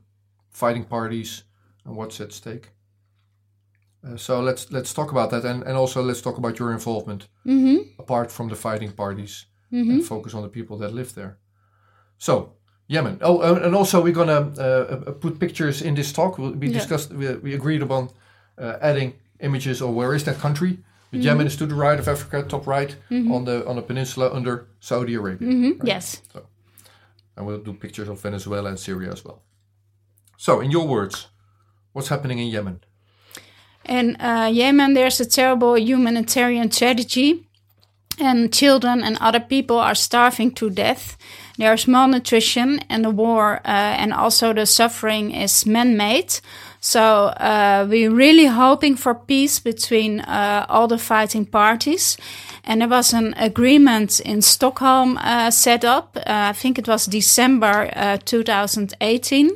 fighting 0.51 0.85
parties 0.85 1.43
and 1.85 1.95
what's 1.97 2.21
at 2.21 2.31
stake? 2.33 2.69
Uh, 4.05 4.17
so 4.17 4.41
let's 4.41 4.71
let's 4.71 4.93
talk 4.93 5.11
about 5.11 5.29
that, 5.31 5.45
and 5.45 5.63
and 5.63 5.77
also 5.77 6.01
let's 6.03 6.21
talk 6.21 6.37
about 6.37 6.59
your 6.59 6.71
involvement 6.73 7.27
hmm 7.45 7.77
apart 7.99 8.31
from 8.31 8.49
the 8.49 8.55
fighting 8.55 8.91
parties 8.91 9.45
hmm 9.69 9.89
and 9.91 10.03
focus 10.05 10.33
on 10.33 10.41
the 10.41 10.49
people 10.49 10.77
that 10.77 10.93
live 10.93 11.13
there. 11.13 11.37
So 12.17 12.53
Yemen. 12.87 13.17
Oh, 13.21 13.55
and 13.65 13.75
also 13.75 14.01
we're 14.01 14.13
gonna 14.15 14.51
uh, 14.57 14.63
uh, 15.07 15.11
put 15.13 15.39
pictures 15.39 15.81
in 15.81 15.95
this 15.95 16.11
talk. 16.13 16.37
We, 16.37 16.49
we 16.51 16.67
Yeah. 16.67 16.73
discussed. 16.79 17.13
We, 17.13 17.25
we 17.43 17.53
agreed 17.55 17.81
upon 17.81 18.09
uh, 18.61 18.77
adding 18.81 19.13
images 19.39 19.81
of 19.81 19.89
where 19.95 20.15
is 20.15 20.23
that 20.23 20.37
country. 20.41 20.77
But 21.11 21.23
Yemen 21.23 21.47
is 21.47 21.55
to 21.57 21.65
the 21.65 21.75
right 21.75 21.99
of 21.99 22.07
Africa, 22.07 22.43
top 22.47 22.67
right 22.67 22.95
on 23.31 23.45
the 23.45 23.65
on 23.67 23.75
the 23.75 23.81
peninsula 23.81 24.29
under 24.33 24.67
Saudi 24.79 25.13
Arabia, 25.15 25.47
hmm 25.47 25.71
Yes. 25.87 26.21
and 27.37 27.45
we'll 27.47 27.63
do 27.63 27.73
pictures 27.73 28.09
of 28.09 28.21
Venezuela 28.21 28.69
and 28.69 28.79
Syria 28.79 29.11
as 29.11 29.23
well. 29.25 29.41
So, 30.37 30.61
in 30.61 30.71
your 30.71 30.87
words, 30.87 31.27
what's 31.93 32.09
happening 32.09 32.39
in 32.39 32.47
Yemen? 32.47 32.79
In 33.85 34.15
uh, 34.21 34.49
Yemen, 34.51 34.93
there's 34.93 35.19
a 35.19 35.25
terrible 35.25 35.77
humanitarian 35.77 36.69
tragedy, 36.69 37.45
and 38.19 38.53
children 38.53 39.03
and 39.03 39.17
other 39.19 39.39
people 39.39 39.77
are 39.79 39.95
starving 39.95 40.51
to 40.51 40.69
death. 40.69 41.17
There's 41.57 41.87
malnutrition, 41.87 42.79
and 42.89 43.03
the 43.03 43.11
war 43.11 43.59
uh, 43.65 43.67
and 43.67 44.13
also 44.13 44.53
the 44.53 44.65
suffering 44.65 45.31
is 45.31 45.65
man 45.65 45.97
made. 45.97 46.39
So, 46.79 47.27
uh, 47.27 47.87
we're 47.89 48.11
really 48.11 48.47
hoping 48.47 48.97
for 48.97 49.15
peace 49.15 49.59
between 49.59 50.19
uh, 50.19 50.65
all 50.67 50.87
the 50.87 50.97
fighting 50.97 51.45
parties. 51.45 52.17
And 52.65 52.81
there 52.81 52.89
was 52.89 53.13
an 53.13 53.33
agreement 53.37 54.19
in 54.19 54.41
Stockholm 54.41 55.17
uh, 55.17 55.51
set 55.51 55.85
up. 55.85 56.17
Uh, 56.17 56.23
I 56.25 56.53
think 56.53 56.77
it 56.77 56.87
was 56.87 57.05
December 57.05 57.89
uh, 57.95 58.17
2018. 58.25 59.51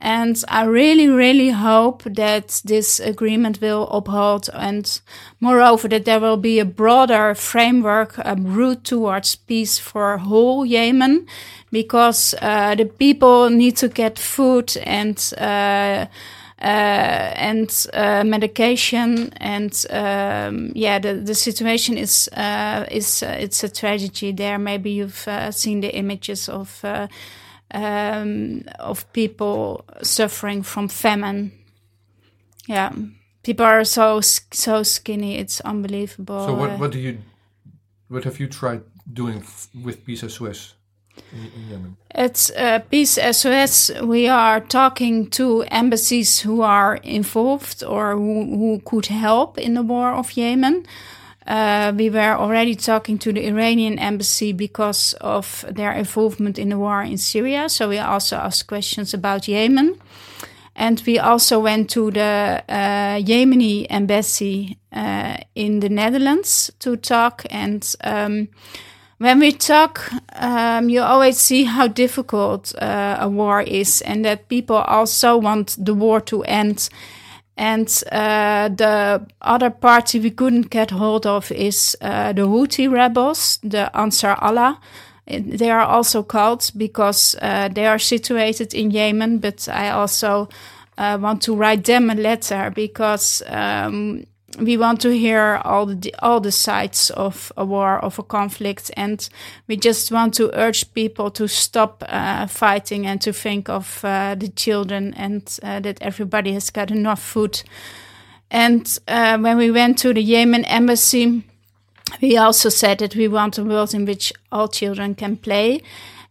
And 0.00 0.42
I 0.48 0.64
really, 0.64 1.08
really 1.08 1.50
hope 1.50 2.04
that 2.04 2.62
this 2.64 3.00
agreement 3.00 3.60
will 3.60 3.86
uphold 3.88 4.48
and 4.54 5.00
moreover 5.40 5.88
that 5.88 6.06
there 6.06 6.20
will 6.20 6.38
be 6.38 6.58
a 6.58 6.64
broader 6.64 7.34
framework, 7.34 8.16
a 8.16 8.34
route 8.34 8.84
towards 8.84 9.36
peace 9.36 9.78
for 9.78 10.16
whole 10.16 10.64
Yemen 10.64 11.26
because 11.70 12.34
uh, 12.40 12.74
the 12.74 12.86
people 12.86 13.50
need 13.50 13.76
to 13.76 13.88
get 13.88 14.18
food 14.18 14.74
and 14.84 15.32
uh, 15.36 16.06
uh, 16.62 17.32
and 17.36 17.86
uh, 17.94 18.22
medication 18.22 19.32
and 19.38 19.86
um, 19.88 20.72
yeah 20.74 20.98
the, 20.98 21.14
the 21.14 21.34
situation 21.34 21.96
is 21.96 22.28
uh, 22.36 22.84
is 22.90 23.22
uh, 23.22 23.36
it's 23.38 23.64
a 23.64 23.68
tragedy 23.68 24.32
there. 24.32 24.58
Maybe 24.58 24.90
you've 24.90 25.26
uh, 25.26 25.52
seen 25.52 25.80
the 25.80 25.94
images 25.94 26.48
of 26.48 26.84
uh, 26.84 27.08
um, 27.74 28.62
of 28.78 29.04
people 29.12 29.84
suffering 30.02 30.62
from 30.64 30.88
famine. 30.88 31.52
Yeah, 32.68 32.92
people 33.42 33.66
are 33.66 33.84
so 33.84 34.20
so 34.52 34.82
skinny. 34.82 35.38
It's 35.38 35.60
unbelievable. 35.60 36.46
So, 36.46 36.52
Uh, 36.54 36.58
what 36.58 36.78
what 36.78 36.92
do 36.92 36.98
you 36.98 37.18
what 38.08 38.24
have 38.24 38.38
you 38.40 38.48
tried 38.48 38.82
doing 39.12 39.38
f- 39.38 39.68
with 39.84 40.04
Peace 40.04 40.20
SOS 40.28 40.74
in, 41.32 41.38
in 41.56 41.70
Yemen? 41.70 41.96
It's 42.14 42.50
uh, 42.50 42.80
Peace 42.90 43.18
SOS. 43.32 43.90
We 44.02 44.28
are 44.28 44.60
talking 44.60 45.30
to 45.30 45.62
embassies 45.70 46.40
who 46.46 46.62
are 46.62 46.96
involved 47.02 47.82
or 47.84 48.16
who, 48.16 48.44
who 48.56 48.80
could 48.84 49.06
help 49.06 49.58
in 49.58 49.74
the 49.74 49.82
war 49.82 50.12
of 50.12 50.36
Yemen. 50.36 50.86
Uh, 51.46 51.92
we 51.96 52.10
were 52.10 52.36
already 52.36 52.74
talking 52.74 53.18
to 53.18 53.32
the 53.32 53.46
Iranian 53.46 53.98
embassy 53.98 54.52
because 54.52 55.14
of 55.20 55.64
their 55.68 55.92
involvement 55.92 56.58
in 56.58 56.68
the 56.68 56.78
war 56.78 57.02
in 57.02 57.18
Syria. 57.18 57.68
So 57.68 57.88
we 57.88 57.98
also 57.98 58.36
asked 58.36 58.66
questions 58.66 59.14
about 59.14 59.48
Yemen. 59.48 59.98
And 60.76 61.02
we 61.06 61.18
also 61.18 61.58
went 61.60 61.90
to 61.90 62.10
the 62.10 62.62
uh, 62.68 63.18
Yemeni 63.18 63.86
embassy 63.90 64.78
uh, 64.92 65.36
in 65.54 65.80
the 65.80 65.88
Netherlands 65.88 66.70
to 66.78 66.96
talk. 66.96 67.44
And 67.50 67.94
um, 68.02 68.48
when 69.18 69.40
we 69.40 69.52
talk, 69.52 70.10
um, 70.36 70.88
you 70.88 71.02
always 71.02 71.36
see 71.36 71.64
how 71.64 71.88
difficult 71.88 72.74
uh, 72.80 73.18
a 73.20 73.28
war 73.28 73.60
is, 73.60 74.00
and 74.00 74.24
that 74.24 74.48
people 74.48 74.76
also 74.76 75.36
want 75.36 75.76
the 75.78 75.92
war 75.92 76.20
to 76.22 76.42
end. 76.44 76.88
And 77.60 77.88
uh, 78.10 78.70
the 78.70 79.26
other 79.42 79.68
party 79.68 80.18
we 80.18 80.30
couldn't 80.30 80.70
get 80.70 80.90
hold 80.90 81.26
of 81.26 81.52
is 81.52 81.94
uh, 82.00 82.32
the 82.32 82.46
Houthi 82.46 82.90
rebels, 82.90 83.58
the 83.62 83.94
Ansar 83.94 84.34
Allah. 84.40 84.80
They 85.26 85.70
are 85.70 85.84
also 85.84 86.22
called 86.22 86.70
because 86.74 87.36
uh, 87.42 87.68
they 87.68 87.86
are 87.86 87.98
situated 87.98 88.72
in 88.72 88.90
Yemen, 88.90 89.40
but 89.40 89.68
I 89.68 89.90
also 89.90 90.48
uh, 90.96 91.18
want 91.20 91.42
to 91.42 91.54
write 91.54 91.84
them 91.84 92.08
a 92.08 92.14
letter 92.14 92.72
because 92.74 93.42
um, 93.46 94.24
we 94.58 94.76
want 94.76 95.00
to 95.00 95.10
hear 95.10 95.60
all 95.64 95.86
the 95.86 96.14
all 96.22 96.40
the 96.40 96.52
sides 96.52 97.10
of 97.10 97.52
a 97.56 97.64
war 97.64 97.98
of 97.98 98.18
a 98.18 98.22
conflict 98.22 98.90
and 98.96 99.28
we 99.68 99.76
just 99.76 100.10
want 100.10 100.34
to 100.34 100.50
urge 100.58 100.92
people 100.92 101.30
to 101.30 101.46
stop 101.46 102.02
uh, 102.08 102.46
fighting 102.46 103.06
and 103.06 103.20
to 103.20 103.32
think 103.32 103.68
of 103.68 104.04
uh, 104.04 104.34
the 104.34 104.48
children 104.48 105.14
and 105.14 105.58
uh, 105.62 105.80
that 105.80 106.02
everybody 106.02 106.52
has 106.52 106.70
got 106.70 106.90
enough 106.90 107.22
food. 107.22 107.62
And 108.50 108.98
uh, 109.06 109.38
when 109.38 109.56
we 109.56 109.70
went 109.70 109.98
to 109.98 110.12
the 110.12 110.22
Yemen 110.22 110.64
embassy 110.64 111.44
we 112.20 112.36
also 112.36 112.68
said 112.68 112.98
that 112.98 113.14
we 113.14 113.28
want 113.28 113.58
a 113.58 113.64
world 113.64 113.94
in 113.94 114.04
which 114.04 114.32
all 114.50 114.68
children 114.68 115.14
can 115.14 115.36
play 115.36 115.82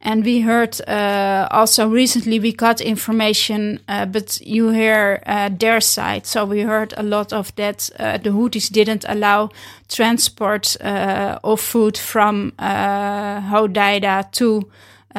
and 0.02 0.24
we 0.24 0.40
heard 0.40 0.80
uh, 0.88 1.48
also 1.52 1.88
recently 1.88 2.40
we 2.40 2.54
got 2.54 2.80
information, 2.80 3.80
uh, 3.90 4.06
but 4.06 4.40
you 4.42 4.70
hear 4.70 5.22
uh, 5.26 5.50
their 5.50 5.82
side. 5.82 6.26
So 6.26 6.46
we 6.46 6.62
heard 6.62 6.94
a 6.96 7.04
lot 7.04 7.34
of 7.34 7.54
that 7.56 7.90
uh, 8.00 8.18
the 8.18 8.30
Houthis 8.30 8.72
didn't 8.72 9.04
allow 9.10 9.50
transport 9.90 10.78
uh, 10.80 11.40
of 11.44 11.60
food 11.60 11.98
from 11.98 12.54
uh, 12.60 13.42
Hodeida 13.42 14.32
to 14.34 14.70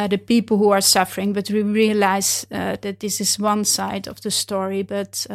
the 0.09 0.17
people 0.17 0.57
who 0.57 0.71
are 0.71 0.81
suffering. 0.81 1.35
But 1.35 1.51
we 1.51 1.63
realize 1.63 2.47
that 2.49 3.01
this 3.01 3.21
is 3.21 3.39
one 3.39 3.67
side 3.67 4.09
of 4.09 4.23
the 4.23 4.31
story. 4.31 4.83
But 4.83 5.27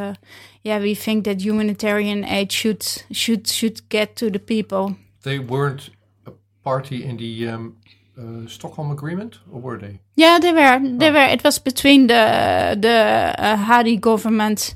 yeah, 0.64 0.80
we 0.80 0.96
think 0.96 1.26
that 1.26 1.42
humanitarian 1.42 2.26
aid 2.26 2.52
should 2.52 2.84
should 3.12 3.48
should 3.48 3.88
get 3.90 4.16
to 4.16 4.32
the 4.32 4.40
people. 4.40 4.96
They 5.22 5.38
weren't 5.38 5.92
a 6.26 6.32
party 6.64 7.04
in 7.04 7.18
the 7.18 7.50
um, 7.50 7.76
uh, 8.18 8.48
Stockholm 8.48 8.92
Agreement, 8.92 9.40
or 9.52 9.62
were 9.62 9.78
they? 9.78 10.00
Yeah, 10.16 10.40
they 10.40 10.52
were. 10.52 10.80
They 10.98 11.10
oh. 11.10 11.14
were. 11.14 11.28
It 11.34 11.44
was 11.44 11.60
between 11.60 12.08
the 12.08 12.78
the 12.80 13.36
uh, 13.38 13.56
Hadi 13.58 13.98
government 13.98 14.74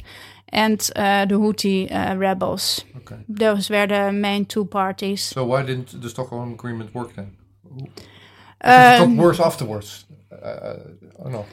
and 0.51 0.89
uh, 0.95 1.25
the 1.25 1.35
Houthi 1.35 1.91
uh, 1.91 2.17
rebels. 2.17 2.85
Okay. 2.97 3.17
Those 3.27 3.69
were 3.69 3.87
the 3.87 4.11
main 4.11 4.45
two 4.45 4.65
parties. 4.65 5.21
So 5.23 5.45
why 5.45 5.63
didn't 5.63 6.01
the 6.01 6.09
Stockholm 6.09 6.53
Agreement 6.53 6.93
work 6.93 7.15
then? 7.15 7.37
Um, 7.71 7.91
it 8.61 8.99
got 8.99 9.09
worse 9.09 9.39
afterwards. 9.39 10.05
Uh, 10.31 10.75
know. 11.29 11.45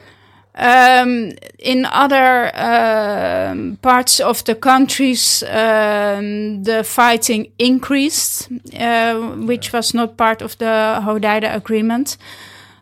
Um, 0.59 1.33
in 1.59 1.85
other 1.85 2.51
um, 2.55 3.77
parts 3.83 4.19
of 4.19 4.43
the 4.45 4.55
countries, 4.55 5.43
um, 5.43 6.63
the 6.63 6.83
fighting 6.83 7.51
increased, 7.59 8.49
uh, 8.75 9.35
which 9.45 9.71
was 9.71 9.93
not 9.93 10.17
part 10.17 10.41
of 10.41 10.57
the 10.57 10.99
Hodeida 11.05 11.53
agreement. 11.53 12.17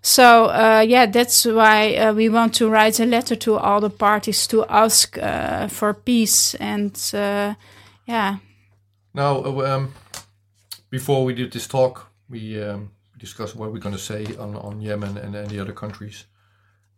So, 0.01 0.45
uh, 0.45 0.85
yeah, 0.87 1.05
that's 1.07 1.45
why 1.45 1.95
uh, 1.95 2.13
we 2.13 2.29
want 2.29 2.53
to 2.53 2.69
write 2.69 2.99
a 2.99 3.05
letter 3.05 3.35
to 3.35 3.57
all 3.57 3.81
the 3.81 3.89
parties 3.89 4.47
to 4.47 4.63
ask 4.69 5.17
uh, 5.17 5.67
for 5.67 5.93
peace. 5.93 6.55
And, 6.55 6.95
uh, 7.13 7.55
yeah. 8.05 8.37
Now, 9.13 9.43
uh, 9.43 9.75
um, 9.75 9.93
before 10.89 11.25
we 11.25 11.33
did 11.33 11.51
this 11.51 11.67
talk, 11.67 12.09
we 12.29 12.61
um, 12.61 12.91
discussed 13.17 13.55
what 13.55 13.73
we're 13.73 13.79
going 13.79 13.95
to 13.95 14.01
say 14.01 14.25
on, 14.37 14.55
on 14.55 14.79
Yemen 14.79 15.17
and, 15.17 15.35
and 15.35 15.49
the 15.49 15.59
other 15.59 15.73
countries. 15.73 16.25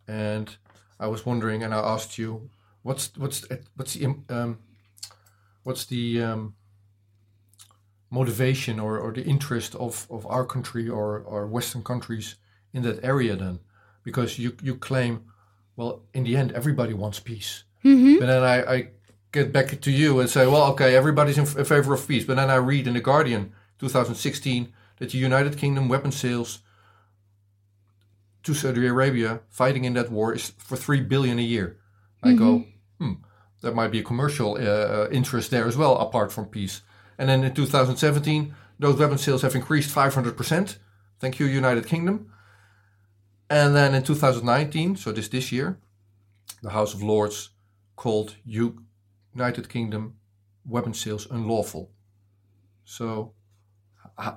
And 0.06 0.56
I 1.00 1.06
was 1.06 1.24
wondering, 1.24 1.62
and 1.62 1.72
I 1.74 1.78
asked 1.78 2.18
you, 2.18 2.50
what's 2.82 3.12
what's 3.16 3.44
what's 3.76 3.94
the 3.94 4.14
um, 4.28 4.58
what's 5.62 5.84
the 5.86 6.22
um, 6.22 6.54
motivation 8.10 8.80
or, 8.80 8.98
or 8.98 9.12
the 9.12 9.24
interest 9.24 9.74
of, 9.74 10.06
of 10.10 10.26
our 10.26 10.44
country 10.44 10.88
or, 10.88 11.18
or 11.20 11.46
Western 11.46 11.82
countries 11.82 12.36
in 12.72 12.82
that 12.82 13.04
area 13.04 13.36
then? 13.36 13.60
Because 14.02 14.38
you 14.38 14.56
you 14.62 14.76
claim, 14.76 15.24
well, 15.76 16.02
in 16.14 16.24
the 16.24 16.36
end, 16.36 16.52
everybody 16.52 16.94
wants 16.94 17.20
peace. 17.20 17.64
Mm-hmm. 17.84 18.18
But 18.18 18.26
then 18.26 18.42
I, 18.42 18.74
I 18.74 18.88
get 19.30 19.52
back 19.52 19.80
to 19.80 19.90
you 19.90 20.20
and 20.20 20.28
say, 20.28 20.46
well, 20.46 20.72
okay, 20.72 20.96
everybody's 20.96 21.38
in, 21.38 21.44
f- 21.44 21.56
in 21.56 21.64
favor 21.64 21.94
of 21.94 22.08
peace. 22.08 22.24
But 22.24 22.36
then 22.36 22.50
I 22.50 22.56
read 22.56 22.86
in 22.86 22.94
the 22.94 23.00
Guardian, 23.00 23.52
2016, 23.78 24.72
that 24.98 25.10
the 25.10 25.18
United 25.18 25.58
Kingdom 25.58 25.88
weapon 25.88 26.10
sales 26.10 26.60
to 28.48 28.54
Saudi 28.54 28.86
Arabia 28.86 29.40
fighting 29.50 29.84
in 29.84 29.92
that 29.92 30.10
war 30.10 30.34
is 30.34 30.52
for 30.56 30.76
three 30.76 31.02
billion 31.02 31.38
a 31.38 31.42
year. 31.42 31.76
I 32.22 32.28
mm-hmm. 32.28 32.38
go, 32.38 32.64
hmm, 32.98 33.12
there 33.60 33.74
might 33.74 33.92
be 33.92 34.00
a 34.00 34.02
commercial 34.02 34.54
uh, 34.54 34.60
uh, 34.60 35.08
interest 35.12 35.50
there 35.50 35.66
as 35.66 35.76
well, 35.76 35.98
apart 35.98 36.32
from 36.32 36.46
peace. 36.46 36.80
And 37.18 37.28
then 37.28 37.44
in 37.44 37.52
2017, 37.52 38.54
those 38.78 38.98
weapon 38.98 39.18
sales 39.18 39.42
have 39.42 39.54
increased 39.54 39.94
500%. 39.94 40.78
Thank 41.20 41.38
you, 41.38 41.44
United 41.44 41.86
Kingdom. 41.86 42.32
And 43.50 43.76
then 43.76 43.94
in 43.94 44.02
2019, 44.02 44.96
so 44.96 45.12
this 45.12 45.28
this 45.28 45.52
year, 45.52 45.78
the 46.62 46.70
House 46.70 46.94
of 46.94 47.02
Lords 47.02 47.50
called 47.96 48.36
United 48.46 49.68
Kingdom 49.68 50.14
weapon 50.64 50.94
sales 50.94 51.26
unlawful. 51.30 51.90
So, 52.84 53.34
uh, 54.18 54.32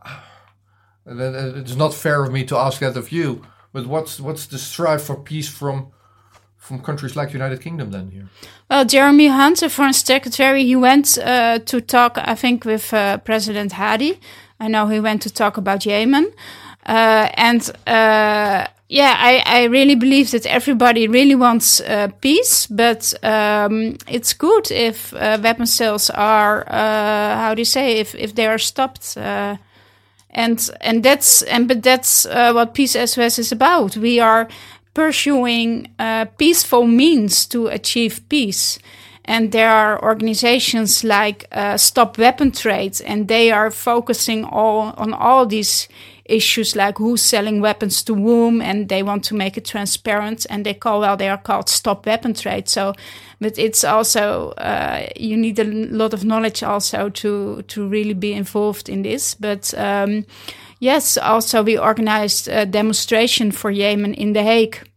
it's 1.06 1.76
not 1.76 1.93
fair 1.93 2.26
of 2.26 2.34
me 2.34 2.43
to 2.45 2.58
ask 2.58 2.82
that 2.82 2.97
of 2.97 3.12
you 3.13 3.45
but 3.73 3.86
what's 3.86 4.19
what's 4.19 4.45
the 4.47 4.57
strive 4.57 5.01
for 5.01 5.15
peace 5.15 5.49
from 5.49 5.88
from 6.57 6.79
countries 6.79 7.15
like 7.15 7.29
the 7.29 7.34
United 7.34 7.62
Kingdom 7.62 7.91
then 7.91 8.12
here? 8.12 8.29
Well, 8.69 8.86
Jeremy 8.86 9.27
Hunt, 9.27 9.60
the 9.60 9.69
foreign 9.69 9.93
secretary, 9.93 10.63
he 10.63 10.75
went 10.75 11.17
uh, 11.17 11.60
to 11.60 11.81
talk, 11.81 12.17
I 12.17 12.36
think, 12.36 12.65
with 12.65 12.93
uh, 12.93 13.17
President 13.17 13.73
Hadi. 13.73 14.19
I 14.60 14.67
know 14.67 14.88
he 14.88 14.99
went 14.99 15.23
to 15.23 15.29
talk 15.34 15.57
about 15.57 15.86
Yemen. 15.86 16.31
Uh, 16.86 17.29
and 17.34 17.69
uh, 17.88 18.67
yeah, 18.89 19.15
I, 19.17 19.43
I 19.45 19.63
really 19.65 19.95
believe 19.95 20.31
that 20.31 20.45
everybody 20.45 21.07
really 21.07 21.36
wants 21.36 21.81
uh, 21.81 22.10
peace, 22.21 22.67
but 22.67 23.13
um, 23.23 23.97
it's 24.07 24.34
good 24.34 24.71
if 24.71 25.13
uh, 25.13 25.39
weapon 25.41 25.65
sales 25.65 26.10
are, 26.10 26.65
how 26.69 27.53
do 27.55 27.62
you 27.62 27.65
say, 27.65 27.99
if, 27.99 28.15
if 28.15 28.36
they 28.36 28.47
are 28.47 28.60
stopped 28.60 29.17
and 30.32 30.70
and 30.82 31.04
that's 31.04 31.41
and 31.44 31.67
but 31.67 31.84
that's 31.84 32.26
uh, 32.26 32.52
what 32.54 32.74
peace 32.74 32.94
SOS 32.94 33.39
is 33.39 33.52
about. 33.52 33.98
We 33.98 34.20
are 34.20 34.48
pursuing 34.94 35.94
uh, 36.00 36.26
peaceful 36.38 36.88
means 36.88 37.46
to 37.48 37.67
achieve 37.67 38.28
peace. 38.30 38.80
And 39.26 39.52
there 39.52 39.70
are 39.70 40.04
organizations 40.04 41.04
like 41.04 41.46
uh, 41.52 41.78
Stop 41.78 42.17
Weapon 42.17 42.52
Trade, 42.52 43.00
and 43.06 43.28
they 43.28 43.52
are 43.52 43.70
focusing 43.70 44.44
all 44.44 44.94
on 44.98 45.13
all 45.13 45.46
these 45.46 45.88
issues 46.25 46.75
like 46.75 46.97
who's 46.97 47.21
selling 47.21 47.62
weapons 47.62 48.03
to 48.03 48.15
whom, 48.15 48.62
and 48.62 48.89
they 48.89 49.03
want 49.03 49.23
to 49.25 49.36
make 49.36 49.57
it 49.57 49.65
transparent. 49.65 50.45
And 50.49 50.65
they 50.65 50.73
call 50.73 50.99
well, 50.99 51.17
they 51.17 51.29
are 51.29 51.38
called 51.38 51.69
Stop 51.69 52.05
Weapon 52.05 52.34
Trade. 52.34 52.69
So, 52.69 52.93
but 53.39 53.57
it's 53.57 53.84
also 53.84 54.51
uh, 54.51 55.07
you 55.15 55.38
need 55.38 55.60
a 55.60 55.63
lot 55.63 56.13
of 56.13 56.23
knowledge 56.23 56.63
also 56.63 57.10
to 57.10 57.62
to 57.63 57.88
really 57.88 58.13
be 58.13 58.34
involved 58.34 58.89
in 58.89 59.03
this. 59.03 59.36
But 59.36 59.73
um, 59.77 60.25
yes, 60.79 61.17
also 61.17 61.63
we 61.63 61.77
organized 61.77 62.47
a 62.47 62.65
demonstration 62.65 63.51
for 63.51 63.71
Yemen 63.71 64.13
in 64.13 64.34
The 64.34 64.43
Hague 64.43 64.88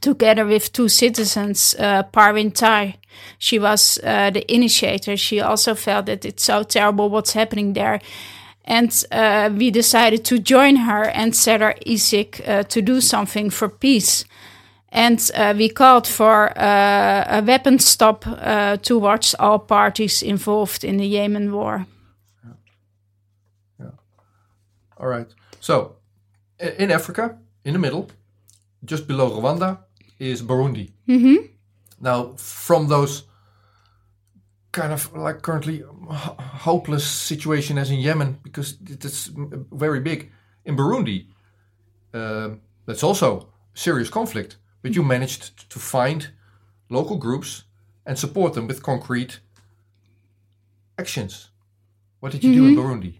together 0.00 0.44
with 0.44 0.72
two 0.72 0.88
citizens, 0.88 1.74
uh, 1.78 2.02
Parvin 2.04 2.50
Tai. 2.50 2.96
She 3.38 3.58
was 3.58 3.98
uh, 4.02 4.30
the 4.30 4.44
initiator. 4.52 5.16
She 5.16 5.40
also 5.40 5.74
felt 5.74 6.06
that 6.06 6.24
it's 6.24 6.44
so 6.44 6.62
terrible 6.62 7.08
what's 7.08 7.32
happening 7.32 7.72
there. 7.72 8.00
And 8.66 9.04
uh, 9.12 9.50
we 9.56 9.70
decided 9.70 10.24
to 10.24 10.38
join 10.38 10.76
her 10.76 11.04
and 11.04 11.34
Serdar 11.34 11.74
Isik 11.86 12.40
uh, 12.48 12.62
to 12.64 12.82
do 12.82 13.00
something 13.00 13.50
for 13.50 13.68
peace. 13.68 14.24
And 14.88 15.30
uh, 15.34 15.54
we 15.56 15.68
called 15.68 16.06
for 16.06 16.50
uh, 16.58 17.38
a 17.38 17.42
weapon 17.42 17.78
stop 17.78 18.26
uh, 18.26 18.76
towards 18.78 19.34
all 19.38 19.58
parties 19.58 20.22
involved 20.22 20.84
in 20.84 20.96
the 20.96 21.06
Yemen 21.06 21.52
war. 21.52 21.86
Yeah. 22.44 22.52
yeah. 23.78 23.90
All 24.96 25.08
right. 25.08 25.34
So, 25.60 25.96
in 26.78 26.90
Africa, 26.90 27.38
in 27.64 27.72
the 27.72 27.78
middle, 27.78 28.08
just 28.84 29.06
below 29.06 29.30
Rwanda, 29.30 29.78
is 30.18 30.42
Burundi. 30.42 30.92
Mm 31.04 31.22
-hmm. 31.22 31.36
Now, 31.98 32.32
from 32.36 32.88
those 32.88 33.22
kind 34.76 34.92
of 34.92 35.12
like 35.26 35.38
currently 35.42 35.82
hopeless 36.66 37.06
situation 37.32 37.78
as 37.78 37.90
in 37.90 37.98
Yemen 37.98 38.38
because 38.42 38.68
it's 39.04 39.30
very 39.84 40.00
big. 40.00 40.30
In 40.64 40.76
Burundi, 40.76 41.18
um 42.12 42.60
that's 42.86 43.04
also 43.08 43.28
serious 43.74 44.10
conflict, 44.10 44.50
but 44.82 44.90
you 44.96 45.02
managed 45.02 45.42
to 45.72 45.78
find 45.78 46.20
local 46.88 47.16
groups 47.26 47.64
and 48.06 48.18
support 48.18 48.52
them 48.54 48.66
with 48.68 48.78
concrete 48.82 49.40
actions. 50.98 51.50
What 52.20 52.32
did 52.32 52.42
you 52.44 52.54
do 52.54 52.66
in 52.68 52.76
Burundi? 52.76 53.12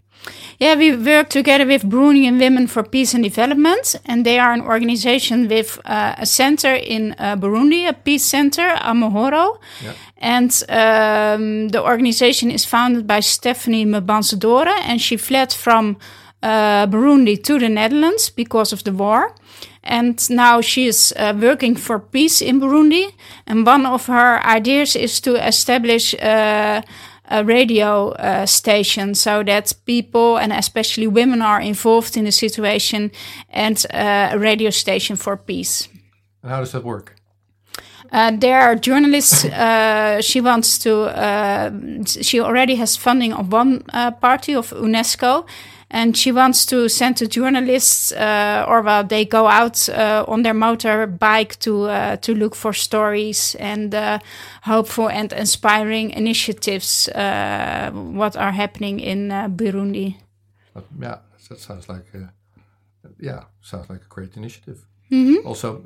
Yeah, 0.59 0.75
we 0.75 0.95
work 0.95 1.29
together 1.29 1.65
with 1.65 1.83
Burundian 1.83 2.39
Women 2.39 2.67
for 2.67 2.83
Peace 2.83 3.13
and 3.13 3.23
Development, 3.23 3.95
and 4.05 4.25
they 4.25 4.39
are 4.39 4.51
an 4.53 4.61
organization 4.61 5.47
with 5.47 5.79
uh, 5.85 6.15
a 6.17 6.25
center 6.25 6.73
in 6.73 7.13
uh, 7.19 7.35
Burundi, 7.35 7.87
a 7.87 7.93
peace 7.93 8.25
center, 8.25 8.67
Amahoro. 8.81 9.59
Yeah. 9.83 9.93
And 10.19 10.51
um, 10.69 11.69
the 11.69 11.83
organization 11.83 12.51
is 12.51 12.65
founded 12.65 13.05
by 13.05 13.19
Stephanie 13.19 13.85
Mbanzendore, 13.85 14.67
and 14.67 14.99
she 14.99 15.17
fled 15.17 15.53
from 15.53 15.97
uh, 16.41 16.87
Burundi 16.87 17.43
to 17.43 17.59
the 17.59 17.69
Netherlands 17.69 18.29
because 18.29 18.73
of 18.73 18.83
the 18.83 18.91
war. 18.91 19.35
And 19.83 20.29
now 20.29 20.61
she 20.61 20.87
is 20.87 21.13
uh, 21.17 21.33
working 21.39 21.75
for 21.75 21.99
peace 21.99 22.41
in 22.41 22.59
Burundi. 22.59 23.13
And 23.45 23.65
one 23.65 23.85
of 23.85 24.07
her 24.07 24.45
ideas 24.45 24.95
is 24.95 25.21
to 25.21 25.35
establish 25.35 26.13
uh, 26.15 26.81
a 27.29 27.43
radio 27.43 28.09
uh, 28.11 28.45
station 28.45 29.15
so 29.15 29.43
that 29.43 29.73
people 29.85 30.37
and 30.37 30.53
especially 30.53 31.07
women 31.07 31.41
are 31.41 31.61
involved 31.61 32.17
in 32.17 32.25
the 32.25 32.31
situation 32.31 33.11
and 33.49 33.85
uh, 33.93 34.29
a 34.31 34.39
radio 34.39 34.69
station 34.69 35.15
for 35.15 35.37
peace. 35.37 35.89
And 36.41 36.51
how 36.51 36.59
does 36.59 36.71
that 36.71 36.83
work? 36.83 37.16
Uh, 38.11 38.31
there 38.31 38.59
are 38.61 38.75
journalists. 38.75 39.45
Uh, 39.45 40.21
she 40.21 40.41
wants 40.41 40.77
to. 40.79 41.01
Uh, 41.01 41.71
she 42.05 42.39
already 42.39 42.75
has 42.75 42.95
funding 42.95 43.33
of 43.33 43.51
one 43.51 43.83
uh, 43.93 44.11
party 44.11 44.55
of 44.55 44.69
UNESCO, 44.71 45.45
and 45.91 46.15
she 46.17 46.31
wants 46.31 46.65
to 46.65 46.87
send 46.89 47.17
the 47.17 47.27
journalists, 47.27 48.11
uh, 48.11 48.65
or 48.67 48.81
well, 48.81 49.03
they 49.03 49.25
go 49.25 49.47
out 49.47 49.89
uh, 49.89 50.23
on 50.27 50.43
their 50.43 50.53
motorbike 50.53 51.59
to 51.59 51.87
to 52.21 52.33
look 52.33 52.55
for 52.55 52.73
stories 52.73 53.55
and 53.59 53.93
hopeful 54.63 55.09
and 55.09 55.33
inspiring 55.33 56.11
initiatives. 56.11 57.09
what 57.13 58.37
are 58.37 58.51
happening 58.51 58.99
in 58.99 59.29
Burundi? 59.55 60.15
Yeah, 60.99 61.17
that 61.49 61.59
sounds 61.59 61.89
like. 61.89 62.05
A, 62.13 62.33
yeah, 63.19 63.43
sounds 63.61 63.89
like 63.89 64.01
a 64.01 64.09
great 64.09 64.35
initiative. 64.37 64.85
Mm-hmm. 65.11 65.47
Also, 65.47 65.83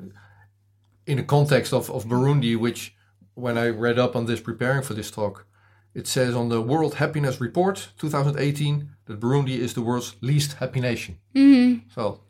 in 1.06 1.16
the 1.18 1.24
context 1.24 1.72
of, 1.72 1.90
of 1.90 2.06
Burundi, 2.06 2.56
which 2.56 2.94
when 3.34 3.56
I 3.58 3.68
read 3.68 3.98
up 3.98 4.14
on 4.14 4.26
this 4.26 4.40
preparing 4.40 4.82
for 4.82 4.94
this 4.94 5.10
talk, 5.10 5.46
it 5.94 6.06
says 6.06 6.34
on 6.34 6.48
the 6.48 6.60
World 6.60 6.94
Happiness 6.94 7.40
Report 7.40 7.88
2018 7.98 8.90
that 9.06 9.20
Burundi 9.20 9.58
is 9.58 9.74
the 9.74 9.82
world's 9.82 10.16
least 10.20 10.54
happy 10.54 10.80
nation. 10.80 11.18
Mm-hmm. 11.34 11.90
So 11.94 12.20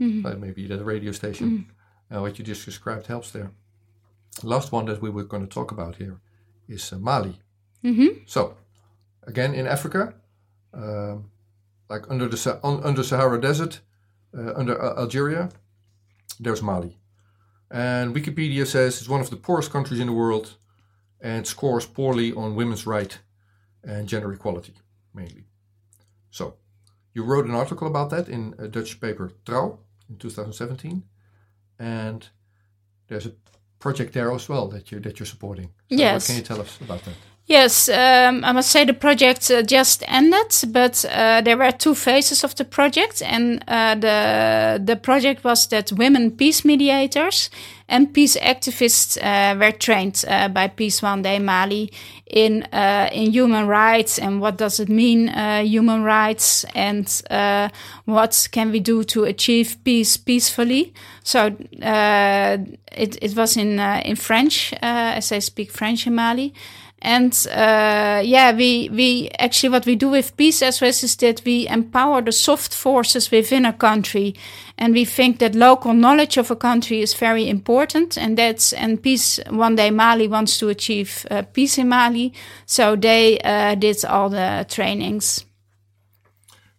but 0.00 0.40
maybe 0.40 0.66
the 0.66 0.82
radio 0.82 1.12
station, 1.12 1.66
uh, 2.10 2.20
what 2.20 2.38
you 2.38 2.44
just 2.44 2.64
described, 2.64 3.06
helps 3.06 3.30
there. 3.30 3.52
Last 4.42 4.72
one 4.72 4.86
that 4.86 5.02
we 5.02 5.10
were 5.10 5.24
going 5.24 5.46
to 5.46 5.54
talk 5.54 5.70
about 5.70 5.96
here 5.96 6.20
is 6.68 6.92
uh, 6.92 6.98
Mali. 6.98 7.38
Mm-hmm. 7.84 8.22
So, 8.26 8.56
again 9.26 9.54
in 9.54 9.66
Africa, 9.66 10.14
um, 10.72 11.30
like 11.90 12.10
under 12.10 12.28
the 12.28 12.36
Sa- 12.36 12.60
un- 12.62 12.82
under 12.82 13.02
Sahara 13.02 13.40
Desert, 13.40 13.80
uh, 14.36 14.54
under 14.54 14.80
Al- 14.80 15.00
Algeria, 15.00 15.50
there's 16.38 16.62
Mali. 16.62 16.96
And 17.70 18.14
Wikipedia 18.14 18.66
says 18.66 18.98
it's 18.98 19.08
one 19.08 19.20
of 19.20 19.30
the 19.30 19.36
poorest 19.36 19.70
countries 19.70 20.00
in 20.00 20.06
the 20.06 20.12
world 20.12 20.56
and 21.20 21.46
scores 21.46 21.86
poorly 21.86 22.32
on 22.32 22.56
women's 22.56 22.86
rights 22.86 23.18
and 23.84 24.08
gender 24.08 24.32
equality, 24.32 24.74
mainly. 25.14 25.44
So, 26.30 26.56
you 27.14 27.24
wrote 27.24 27.46
an 27.46 27.54
article 27.54 27.86
about 27.86 28.10
that 28.10 28.28
in 28.28 28.54
a 28.58 28.68
Dutch 28.68 29.00
paper 29.00 29.32
Trouw 29.44 29.78
in 30.08 30.16
2017, 30.16 31.02
and 31.78 32.28
there's 33.08 33.26
a 33.26 33.32
project 33.78 34.12
there 34.12 34.32
as 34.32 34.48
well 34.48 34.68
that 34.68 34.92
you 34.92 35.00
that 35.00 35.18
you're 35.18 35.26
supporting. 35.26 35.66
So 35.66 35.96
Yes. 35.96 36.14
What 36.14 36.26
can 36.26 36.36
you 36.36 36.46
tell 36.46 36.60
us 36.60 36.78
about 36.80 37.04
that? 37.04 37.14
Yes, 37.50 37.88
um, 37.88 38.44
I 38.44 38.52
must 38.52 38.70
say 38.70 38.84
the 38.84 38.94
project 38.94 39.50
uh, 39.50 39.62
just 39.62 40.04
ended, 40.06 40.54
but 40.68 41.04
uh, 41.10 41.40
there 41.40 41.56
were 41.56 41.72
two 41.72 41.96
phases 41.96 42.44
of 42.44 42.54
the 42.54 42.64
project, 42.64 43.22
and 43.22 43.64
uh, 43.66 43.96
the 43.96 44.80
the 44.84 44.94
project 44.94 45.42
was 45.42 45.66
that 45.66 45.90
women 45.90 46.30
peace 46.30 46.64
mediators 46.64 47.50
and 47.88 48.14
peace 48.14 48.36
activists 48.36 49.18
uh, 49.20 49.58
were 49.58 49.72
trained 49.72 50.24
uh, 50.28 50.46
by 50.46 50.68
Peace 50.68 51.02
One 51.02 51.22
Day 51.22 51.40
Mali 51.40 51.90
in 52.24 52.62
uh, 52.72 53.08
in 53.12 53.32
human 53.32 53.66
rights 53.66 54.20
and 54.20 54.40
what 54.40 54.56
does 54.56 54.78
it 54.78 54.88
mean 54.88 55.26
human 55.66 56.04
rights 56.04 56.64
and 56.76 57.08
what 58.04 58.48
can 58.52 58.70
we 58.70 58.78
do 58.78 59.02
to 59.02 59.24
achieve 59.24 59.76
peace 59.82 60.16
peacefully. 60.16 60.94
So 61.24 61.56
it 61.72 63.18
it 63.20 63.34
was 63.34 63.56
in 63.56 63.80
in 63.80 64.14
French 64.14 64.72
as 64.80 65.32
I 65.32 65.40
speak 65.40 65.72
French 65.72 66.06
in 66.06 66.14
Mali. 66.14 66.54
And 67.02 67.32
uh, 67.50 68.20
yeah, 68.24 68.52
we 68.54 68.90
we 68.90 69.30
actually 69.38 69.70
what 69.70 69.86
we 69.86 69.96
do 69.96 70.10
with 70.10 70.36
Peace 70.36 70.58
SOS 70.58 71.02
is 71.02 71.16
that 71.16 71.42
we 71.46 71.66
empower 71.66 72.20
the 72.20 72.32
soft 72.32 72.74
forces 72.74 73.30
within 73.30 73.64
a 73.64 73.72
country, 73.72 74.34
and 74.76 74.92
we 74.92 75.06
think 75.06 75.38
that 75.38 75.54
local 75.54 75.94
knowledge 75.94 76.36
of 76.36 76.50
a 76.50 76.56
country 76.56 77.00
is 77.00 77.14
very 77.14 77.48
important. 77.48 78.18
And 78.18 78.36
that's 78.36 78.74
and 78.74 79.02
Peace 79.02 79.40
One 79.48 79.76
Day 79.76 79.90
Mali 79.90 80.28
wants 80.28 80.58
to 80.58 80.68
achieve 80.68 81.26
uh, 81.30 81.42
peace 81.42 81.78
in 81.78 81.88
Mali, 81.88 82.34
so 82.66 82.96
they 82.96 83.38
uh, 83.38 83.76
did 83.76 84.04
all 84.04 84.28
the 84.28 84.66
trainings. 84.68 85.46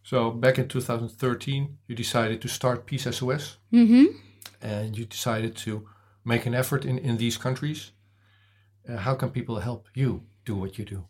So 0.03 0.29
back 0.29 0.59
in 0.59 0.67
2013, 0.67 1.77
you 1.87 1.95
decided 1.95 2.41
to 2.41 2.47
start 2.47 2.85
Peace 2.85 3.07
SOS, 3.09 3.57
hmm 3.71 4.05
and 4.61 4.95
you 4.95 5.05
decided 5.05 5.55
to 5.55 5.87
make 6.23 6.45
an 6.45 6.53
effort 6.53 6.85
in 6.85 6.99
in 6.99 7.17
these 7.17 7.37
countries. 7.37 7.91
Uh, 8.91 8.97
how 8.97 9.15
can 9.15 9.29
people 9.29 9.59
help 9.59 9.87
you 9.93 10.21
do 10.45 10.55
what 10.55 10.77
you 10.77 10.85
do? 10.85 11.03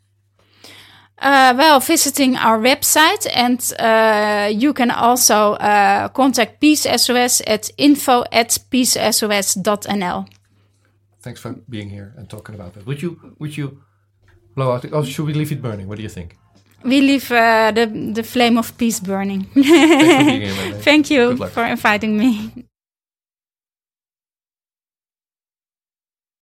Uh, 1.17 1.53
well, 1.55 1.79
visiting 1.79 2.35
our 2.35 2.59
website, 2.59 3.27
and 3.33 3.73
uh, 3.79 4.49
you 4.51 4.73
can 4.73 4.89
also 4.89 5.53
uh, 5.53 6.07
contact 6.09 6.59
Peace 6.59 6.81
SOS 6.81 7.41
at 7.45 7.69
info 7.77 8.23
at 8.31 8.57
peacesos.nl. 8.71 10.27
Thanks 11.21 11.39
for 11.39 11.53
being 11.69 11.89
here 11.89 12.13
and 12.17 12.27
talking 12.27 12.55
about 12.55 12.73
that. 12.73 12.87
Would 12.87 13.01
you 13.03 13.35
would 13.37 13.55
you 13.55 13.83
blow 14.55 14.71
out? 14.71 14.81
The, 14.81 14.91
oh, 14.91 15.03
should 15.03 15.27
we 15.27 15.33
leave 15.33 15.51
it 15.51 15.61
burning? 15.61 15.87
What 15.87 15.97
do 15.97 16.03
you 16.03 16.09
think? 16.09 16.37
We 16.83 17.01
leave 17.01 17.31
uh, 17.31 17.71
the 17.71 17.85
the 18.13 18.23
flame 18.23 18.57
of 18.57 18.75
peace 18.77 18.99
burning. 18.99 19.45
Thanks 19.53 19.69
for 19.69 20.25
being 20.25 20.41
here, 20.41 20.81
Thank 20.81 21.11
you 21.11 21.37
for 21.49 21.65
inviting 21.65 22.17
me. 22.17 22.65